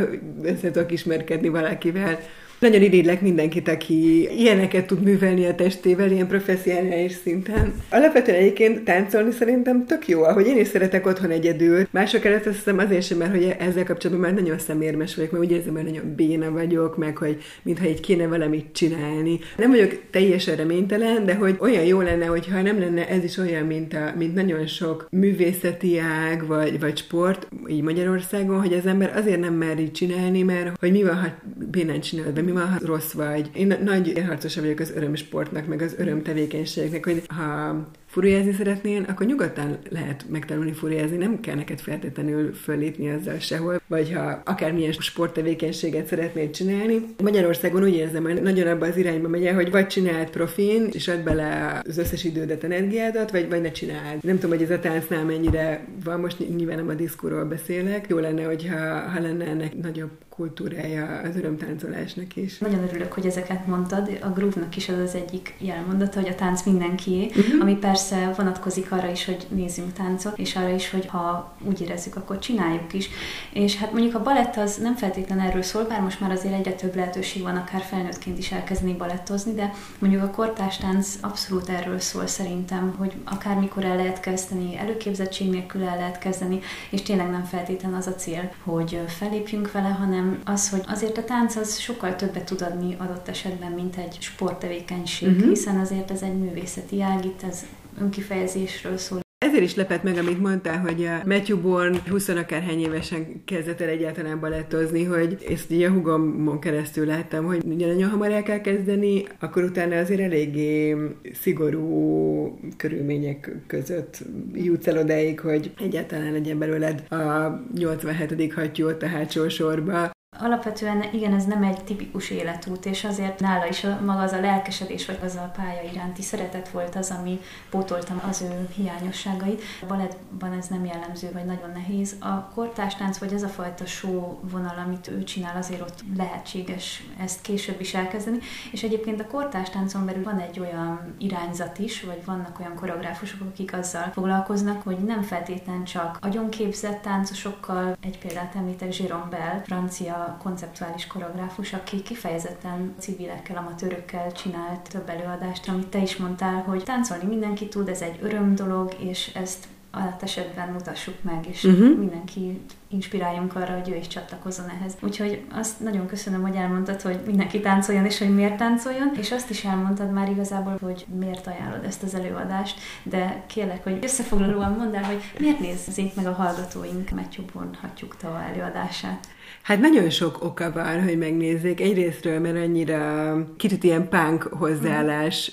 össze 0.42 0.72
tudok 0.72 0.92
ismerkedni 0.92 1.50
valakivel. 1.50 2.20
Nagyon 2.66 2.82
irigylek 2.82 3.22
mindenkit, 3.22 3.68
aki 3.68 4.30
ilyeneket 4.40 4.88
tud 4.88 5.04
művelni 5.04 5.46
a 5.46 5.56
testével, 5.56 6.12
ilyen 6.12 6.28
professzionális 6.28 7.12
szinten. 7.24 7.74
Alapvetően 7.90 8.38
egyébként 8.38 8.84
táncolni 8.84 9.32
szerintem 9.32 9.86
tök 9.86 10.08
jó, 10.08 10.24
ahogy 10.24 10.48
én 10.48 10.58
is 10.58 10.68
szeretek 10.68 11.06
otthon 11.06 11.30
egyedül. 11.30 11.88
Mások 11.92 12.26
előtt 12.26 12.46
azt 12.46 12.56
hiszem 12.56 12.78
azért 12.78 13.04
sem, 13.04 13.18
mert 13.18 13.32
hogy 13.32 13.56
ezzel 13.60 13.86
kapcsolatban 13.86 14.30
már 14.30 14.42
nagyon 14.42 14.60
szemérmes 14.60 15.16
vagyok, 15.16 15.32
mert 15.32 15.44
úgy 15.44 15.52
érzem, 15.52 15.74
hogy 15.74 15.84
nagyon 15.84 16.14
béna 16.16 16.52
vagyok, 16.52 16.98
meg 16.98 17.18
hogy 17.18 17.38
mintha 17.64 17.86
egy 17.86 18.00
kéne 18.00 18.28
valamit 18.28 18.66
csinálni. 18.72 19.40
Nem 19.58 19.70
vagyok 19.70 20.02
teljesen 20.12 20.56
reménytelen, 20.56 21.26
de 21.26 21.36
hogy 21.36 21.56
olyan 21.60 21.84
jó 21.84 22.02
lenne, 22.02 22.26
hogyha 22.26 22.62
nem 22.62 22.80
lenne 22.80 23.08
ez 23.10 23.24
is 23.24 23.38
olyan, 23.38 23.66
mint, 23.66 23.94
a, 23.94 24.14
mint 24.18 24.36
nagyon 24.36 24.68
sok 24.68 25.08
művészeti 25.12 26.00
ág, 26.00 26.48
vagy, 26.48 26.80
vagy 26.80 26.98
sport, 26.98 27.48
így 27.68 27.82
Magyarországon, 27.82 28.60
hogy 28.60 28.74
az 28.74 28.86
ember 28.86 29.12
azért 29.16 29.40
nem 29.40 29.54
mer 29.54 29.80
így 29.80 29.92
csinálni, 29.92 30.44
mert 30.44 30.80
hogy 30.80 30.92
mi 30.92 31.04
van, 31.04 31.16
ha 31.16 31.28
bénán 31.72 32.02
csinálod, 32.02 32.44
mi 32.44 32.54
van, 32.56 32.70
ha 32.70 32.78
rossz 32.82 33.12
vagy. 33.12 33.50
Én 33.54 33.78
nagy 33.84 34.24
harcosa 34.28 34.62
vagyok 34.62 34.80
az 34.80 34.92
örömsportnak, 34.92 35.68
meg 35.68 35.82
az 35.82 35.96
öröm 35.98 36.22
tevékenységnek, 36.22 37.06
hogy 37.06 37.24
ha 37.28 37.76
furiázni 38.16 38.54
szeretnél, 38.54 39.06
akkor 39.08 39.26
nyugodtan 39.26 39.78
lehet 39.90 40.26
megtanulni 40.30 40.72
furiázni, 40.72 41.18
nem 41.18 41.40
kell 41.40 41.56
neked 41.56 41.80
feltétlenül 41.80 42.54
fölépni 42.54 43.08
ezzel 43.08 43.40
sehol, 43.40 43.82
vagy 43.88 44.14
ha 44.14 44.42
akármilyen 44.46 44.92
sporttevékenységet 44.92 46.08
szeretnél 46.08 46.50
csinálni. 46.50 47.06
Magyarországon 47.24 47.84
úgy 47.84 47.94
érzem, 47.94 48.24
hogy 48.24 48.42
nagyon 48.42 48.68
abban 48.68 48.90
az 48.90 48.98
irányba 48.98 49.28
megy 49.28 49.50
hogy 49.54 49.72
vagy 49.72 49.88
csináld 49.88 50.30
profin, 50.30 50.88
és 50.92 51.08
add 51.08 51.24
bele 51.24 51.82
az 51.88 51.98
összes 51.98 52.24
idődet, 52.24 52.64
energiádat, 52.64 53.32
vagy, 53.32 53.50
vagy 53.50 53.62
ne 53.62 53.72
csináld. 53.72 54.24
Nem 54.24 54.36
tudom, 54.36 54.58
hogy 54.58 54.64
ez 54.64 54.78
a 54.78 54.80
táncnál 54.80 55.24
mennyire 55.24 55.86
van, 56.04 56.20
most 56.20 56.56
nyilván 56.56 56.78
nem 56.78 56.90
a 56.90 56.94
diszkóról 56.94 57.46
beszélek. 57.46 58.06
Jó 58.10 58.18
lenne, 58.18 58.44
hogyha 58.44 59.00
ha 59.00 59.20
lenne 59.20 59.46
ennek 59.46 59.82
nagyobb 59.82 60.12
kultúrája 60.30 61.22
az 61.24 61.36
örömtáncolásnak 61.36 62.36
is. 62.36 62.58
Nagyon 62.58 62.84
örülök, 62.90 63.14
hogy 63.14 63.26
ezeket 63.26 63.68
mondtad. 63.68 64.20
A 64.22 64.30
groove 64.30 64.68
is 64.76 64.90
az 64.90 65.00
az 65.00 65.16
egyik 65.16 65.54
jelmondata, 65.58 66.20
hogy 66.20 66.30
a 66.30 66.36
tánc 66.36 66.66
mindenkié, 66.66 67.26
uh-huh. 67.26 67.62
ami 67.62 67.76
persze 67.76 68.05
persze 68.10 68.34
vonatkozik 68.36 68.92
arra 68.92 69.10
is, 69.12 69.26
hogy 69.26 69.48
nézzünk 69.50 69.94
táncot, 69.94 70.38
és 70.38 70.56
arra 70.56 70.70
is, 70.70 70.90
hogy 70.90 71.06
ha 71.06 71.54
úgy 71.64 71.82
érezzük, 71.82 72.16
akkor 72.16 72.40
csináljuk 72.40 72.94
is. 72.94 73.10
És 73.54 73.78
hát 73.78 73.92
mondjuk 73.92 74.16
a 74.16 74.24
balett 74.24 74.56
az 74.56 74.78
nem 74.78 74.96
feltétlen 74.96 75.40
erről 75.40 75.62
szól, 75.62 75.84
bár 75.84 76.02
most 76.02 76.20
már 76.20 76.32
azért 76.32 76.54
egyre 76.54 76.72
több 76.72 76.96
lehetőség 76.96 77.42
van 77.42 77.56
akár 77.56 77.82
felnőttként 77.82 78.38
is 78.38 78.52
elkezdeni 78.52 78.94
balettozni, 78.94 79.54
de 79.54 79.74
mondjuk 80.00 80.24
a 80.24 80.30
kortás 80.30 80.78
tánc 80.78 81.16
abszolút 81.22 81.70
erről 81.70 82.00
szól 82.00 82.28
szerintem, 82.28 82.96
hogy 82.98 83.14
akármikor 83.24 83.86
el 83.86 83.96
lehet 83.96 84.20
kezdeni, 84.20 84.78
előképzettség 84.78 85.50
nélkül 85.50 85.84
el 85.84 85.98
lehet 85.98 86.18
kezdeni, 86.18 86.60
és 86.90 87.02
tényleg 87.02 87.30
nem 87.30 87.44
feltétlen 87.44 87.94
az 87.94 88.08
a 88.08 88.16
cél, 88.16 88.52
hogy 88.64 89.00
felépjünk 89.08 89.72
vele, 89.72 89.90
hanem 89.90 90.42
az, 90.46 90.70
hogy 90.70 90.84
azért 90.88 91.18
a 91.18 91.24
tánc 91.24 91.56
az 91.56 91.78
sokkal 91.78 92.16
többet 92.16 92.46
tud 92.46 92.62
adni 92.62 92.96
adott 93.00 93.28
esetben, 93.28 93.72
mint 93.72 93.96
egy 93.96 94.18
sporttevékenység, 94.20 95.30
uh-huh. 95.30 95.50
hiszen 95.50 95.80
azért 95.80 96.12
ez 96.12 96.22
egy 96.22 96.38
művészeti 96.38 97.02
ág, 97.02 97.26
itt 97.26 97.44
ez 97.44 97.66
önkifejezésről 98.00 98.98
szól, 98.98 99.24
ezért 99.46 99.64
is 99.64 99.76
lepett 99.76 100.04
meg, 100.04 100.18
amit 100.18 100.42
mondtál, 100.42 100.80
hogy 100.80 101.06
a 101.06 101.22
Matthew 101.26 101.62
Bourne 101.62 102.02
20 102.10 102.28
akárhány 102.28 102.80
évesen 102.80 103.42
kezdett 103.46 103.82
el 103.82 103.90
egyáltalán 103.90 104.40
balettozni, 104.40 105.04
hogy 105.04 105.38
ezt 105.50 105.72
így 105.72 105.84
a 105.84 105.90
hugomon 105.90 106.60
keresztül 106.60 107.06
láttam, 107.06 107.46
hogy 107.46 107.64
ugye 107.66 107.88
nagyon 107.88 108.10
hamar 108.10 108.32
el 108.32 108.44
kell 108.44 108.62
kezdeni, 108.62 109.26
akkor 109.40 109.64
utána 109.64 109.98
azért 109.98 110.20
eléggé 110.20 110.96
szigorú 111.42 112.60
körülmények 112.78 113.52
között 113.68 114.24
jutsz 114.54 114.88
el 114.88 114.98
odáig, 114.98 115.40
hogy 115.40 115.74
egyáltalán 115.80 116.32
legyen 116.32 116.60
belőled 116.60 117.04
a 117.10 117.62
87. 117.76 118.54
hattyú 118.54 118.88
ott 118.88 119.02
a 119.02 119.08
hátsó 119.08 119.50
sorba, 119.50 120.12
Alapvetően 120.40 121.04
igen, 121.12 121.34
ez 121.34 121.46
nem 121.46 121.64
egy 121.64 121.84
tipikus 121.84 122.30
életút, 122.30 122.86
és 122.86 123.04
azért 123.04 123.40
nála 123.40 123.68
is 123.68 123.84
a, 123.84 124.00
maga 124.06 124.22
az 124.22 124.32
a 124.32 124.40
lelkesedés, 124.40 125.06
vagy 125.06 125.20
az 125.24 125.36
a 125.36 125.52
pálya 125.56 125.92
iránti 125.92 126.22
szeretet 126.22 126.70
volt 126.70 126.96
az, 126.96 127.14
ami 127.20 127.40
pótoltam 127.70 128.22
az 128.30 128.42
ő 128.42 128.70
hiányosságait. 128.76 129.62
A 129.82 129.86
balettban 129.86 130.54
ez 130.54 130.68
nem 130.68 130.86
jellemző, 130.86 131.32
vagy 131.34 131.46
nagyon 131.46 131.72
nehéz. 131.74 132.16
A 132.20 132.52
kortástánc, 132.54 133.18
vagy 133.18 133.34
az 133.34 133.42
a 133.42 133.48
fajta 133.48 133.86
show 133.86 134.38
vonal, 134.42 134.84
amit 134.86 135.08
ő 135.08 135.24
csinál, 135.24 135.58
azért 135.58 135.82
ott 135.82 136.04
lehetséges 136.18 137.04
ezt 137.20 137.42
később 137.42 137.82
is 137.82 137.94
elkezdeni. 137.94 138.38
És 138.72 138.84
egyébként 138.84 139.22
a 139.22 139.28
kortástáncon 139.28 140.06
belül 140.06 140.24
van 140.24 140.40
egy 140.40 140.60
olyan 140.60 141.16
irányzat 141.18 141.80
is, 141.80 142.04
vagy 142.04 142.26
vannak 142.26 142.60
olyan 142.60 142.76
koreográfusok, 142.76 143.42
akik 143.42 143.74
azzal 143.74 144.10
foglalkoznak, 144.14 144.84
hogy 144.84 144.98
nem 144.98 145.22
feltétlen 145.22 145.84
csak 145.84 146.18
agyonképzett 146.22 147.02
táncosokkal, 147.02 147.98
egy 148.02 148.18
példát 148.20 148.56
említek, 148.56 148.96
Jérôme 148.98 149.30
Bell, 149.30 149.62
francia 149.64 150.25
konceptuális 150.44 151.08
koreográfus, 151.08 151.74
aki 151.74 152.02
kifejezetten 152.02 152.96
civilekkel, 153.00 153.58
amatőrökkel 153.58 154.32
csinált 154.32 154.90
több 154.90 155.10
előadást, 155.10 155.70
amit 155.70 155.88
te 155.88 156.02
is 156.02 156.18
mondtál, 156.18 156.62
hogy 156.62 156.84
táncolni 156.84 157.26
mindenki 157.26 157.68
tud, 157.68 157.90
ez 157.90 158.02
egy 158.02 158.20
öröm 158.22 158.56
dolog, 158.56 158.96
és 159.00 159.32
ezt 159.34 159.68
adott 159.92 160.24
esetben 160.24 160.70
mutassuk 160.70 161.24
meg, 161.24 161.48
és 161.48 161.64
uh-huh. 161.64 161.98
mindenki 161.98 162.62
inspiráljunk 162.96 163.56
arra, 163.56 163.74
hogy 163.74 163.90
ő 163.90 163.96
is 163.96 164.08
csatlakozzon 164.08 164.70
ehhez. 164.70 164.98
Úgyhogy 165.02 165.42
azt 165.52 165.80
nagyon 165.80 166.06
köszönöm, 166.08 166.42
hogy 166.42 166.56
elmondtad, 166.56 167.02
hogy 167.02 167.20
mindenki 167.26 167.60
táncoljon, 167.60 168.06
és 168.06 168.18
hogy 168.18 168.36
miért 168.36 168.58
táncoljon, 168.58 169.12
és 169.20 169.32
azt 169.32 169.50
is 169.50 169.64
elmondtad 169.66 170.12
már 170.12 170.30
igazából, 170.30 170.78
hogy 170.82 171.06
miért 171.20 171.48
ajánlod 171.48 171.84
ezt 171.84 172.04
az 172.04 172.16
előadást, 172.16 172.80
de 173.04 173.44
kérlek, 173.48 173.84
hogy 173.84 174.00
összefoglalóan 174.02 174.72
mondd 174.72 174.96
el, 174.96 175.04
hogy 175.04 175.22
miért 175.40 175.60
nézzék 175.60 176.16
meg 176.16 176.26
a 176.26 176.34
hallgatóink 176.34 177.10
Matthew 177.10 177.46
Born 177.54 177.78
Hattyúk 177.82 178.16
előadását. 178.24 179.28
Hát 179.62 179.80
nagyon 179.80 180.10
sok 180.10 180.44
oka 180.44 180.72
van, 180.72 181.04
hogy 181.04 181.18
megnézzék. 181.18 181.82
Egyrésztről, 181.82 182.40
mert 182.40 182.56
annyira 182.56 183.36
kicsit 183.58 183.84
ilyen 183.84 184.10
punk 184.10 184.44
hozzáállás 184.44 185.52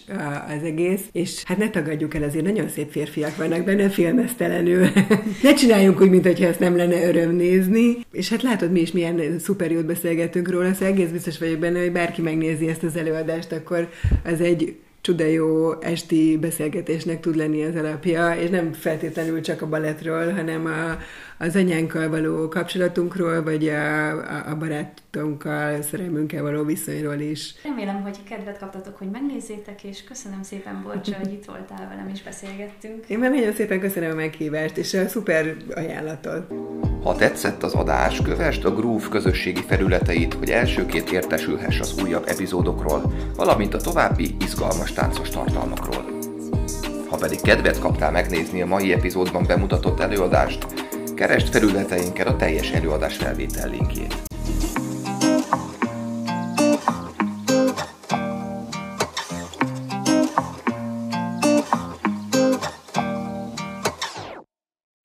az 0.56 0.62
egész, 0.62 1.00
és 1.12 1.42
hát 1.44 1.58
ne 1.58 1.70
tagadjuk 1.70 2.14
el, 2.14 2.22
azért 2.22 2.44
nagyon 2.44 2.68
szép 2.68 2.90
férfiak 2.90 3.36
vannak 3.36 3.64
benne 3.64 3.88
filmesztelenül. 3.88 4.88
ne 5.42 5.54
csináljunk 5.54 6.00
úgy, 6.00 6.10
mintha 6.10 6.46
ezt 6.46 6.60
nem 6.60 6.76
lenne 6.76 7.08
öröm 7.08 7.31
nézni. 7.32 7.96
És 8.12 8.28
hát 8.28 8.42
látod, 8.42 8.72
mi 8.72 8.80
is 8.80 8.92
milyen 8.92 9.38
szuper 9.38 9.70
jót 9.70 9.86
beszélgetünk 9.86 10.50
róla, 10.50 10.72
szóval 10.72 10.88
egész 10.88 11.10
biztos 11.10 11.38
vagyok 11.38 11.58
benne, 11.58 11.80
hogy 11.80 11.92
bárki 11.92 12.22
megnézi 12.22 12.68
ezt 12.68 12.82
az 12.82 12.96
előadást, 12.96 13.52
akkor 13.52 13.88
az 14.24 14.40
egy 14.40 14.76
csuda 15.02 15.24
jó 15.24 15.80
esti 15.80 16.38
beszélgetésnek 16.40 17.20
tud 17.20 17.36
lenni 17.36 17.64
az 17.64 17.76
alapja, 17.76 18.34
és 18.34 18.50
nem 18.50 18.72
feltétlenül 18.72 19.40
csak 19.40 19.62
a 19.62 19.68
balettről, 19.68 20.32
hanem 20.32 20.66
a, 20.66 20.98
az 21.42 21.56
anyánkkal 21.56 22.08
való 22.08 22.48
kapcsolatunkról, 22.48 23.42
vagy 23.42 23.68
a, 23.68 24.10
a, 24.10 24.50
a 24.50 24.56
barátunkkal, 24.56 25.82
szerelmünkkel 25.82 26.42
való 26.42 26.64
viszonyról 26.64 27.18
is. 27.18 27.54
Remélem, 27.64 28.02
hogy 28.02 28.16
kedvet 28.28 28.58
kaptatok, 28.58 28.98
hogy 28.98 29.10
megnézzétek, 29.10 29.84
és 29.84 30.04
köszönöm 30.04 30.42
szépen, 30.42 30.82
Borcsa, 30.82 31.16
hogy 31.16 31.32
itt 31.32 31.44
voltál 31.44 31.88
velem, 31.88 32.10
és 32.12 32.22
beszélgettünk. 32.22 33.04
Én 33.08 33.18
már 33.18 33.30
nagyon 33.30 33.52
szépen 33.52 33.80
köszönöm 33.80 34.10
a 34.10 34.14
meghívást, 34.14 34.76
és 34.76 34.94
a 34.94 35.08
szuper 35.08 35.56
ajánlatot. 35.74 36.52
Ha 37.02 37.16
tetszett 37.16 37.62
az 37.62 37.74
adás, 37.74 38.22
kövesd 38.22 38.64
a 38.64 38.74
Groove 38.74 39.08
közösségi 39.10 39.62
felületeit, 39.62 40.34
hogy 40.34 40.50
elsőként 40.50 41.12
értesülhess 41.12 41.80
az 41.80 42.02
újabb 42.02 42.24
epizódokról, 42.26 43.12
valamint 43.36 43.74
a 43.74 43.80
további 43.80 44.36
izgalmas 44.40 44.92
táncos 44.92 45.28
tartalmakról. 45.28 46.04
Ha 47.08 47.16
pedig 47.16 47.40
kedvet 47.40 47.78
kaptál 47.78 48.10
megnézni 48.10 48.62
a 48.62 48.66
mai 48.66 48.92
epizódban 48.92 49.44
bemutatott 49.46 50.00
előadást, 50.00 50.66
keresd 51.14 51.48
felületeinken 51.48 52.26
a 52.26 52.36
teljes 52.36 52.70
előadás 52.70 53.16
felvétel 53.16 53.68
linkjét. 53.68 54.31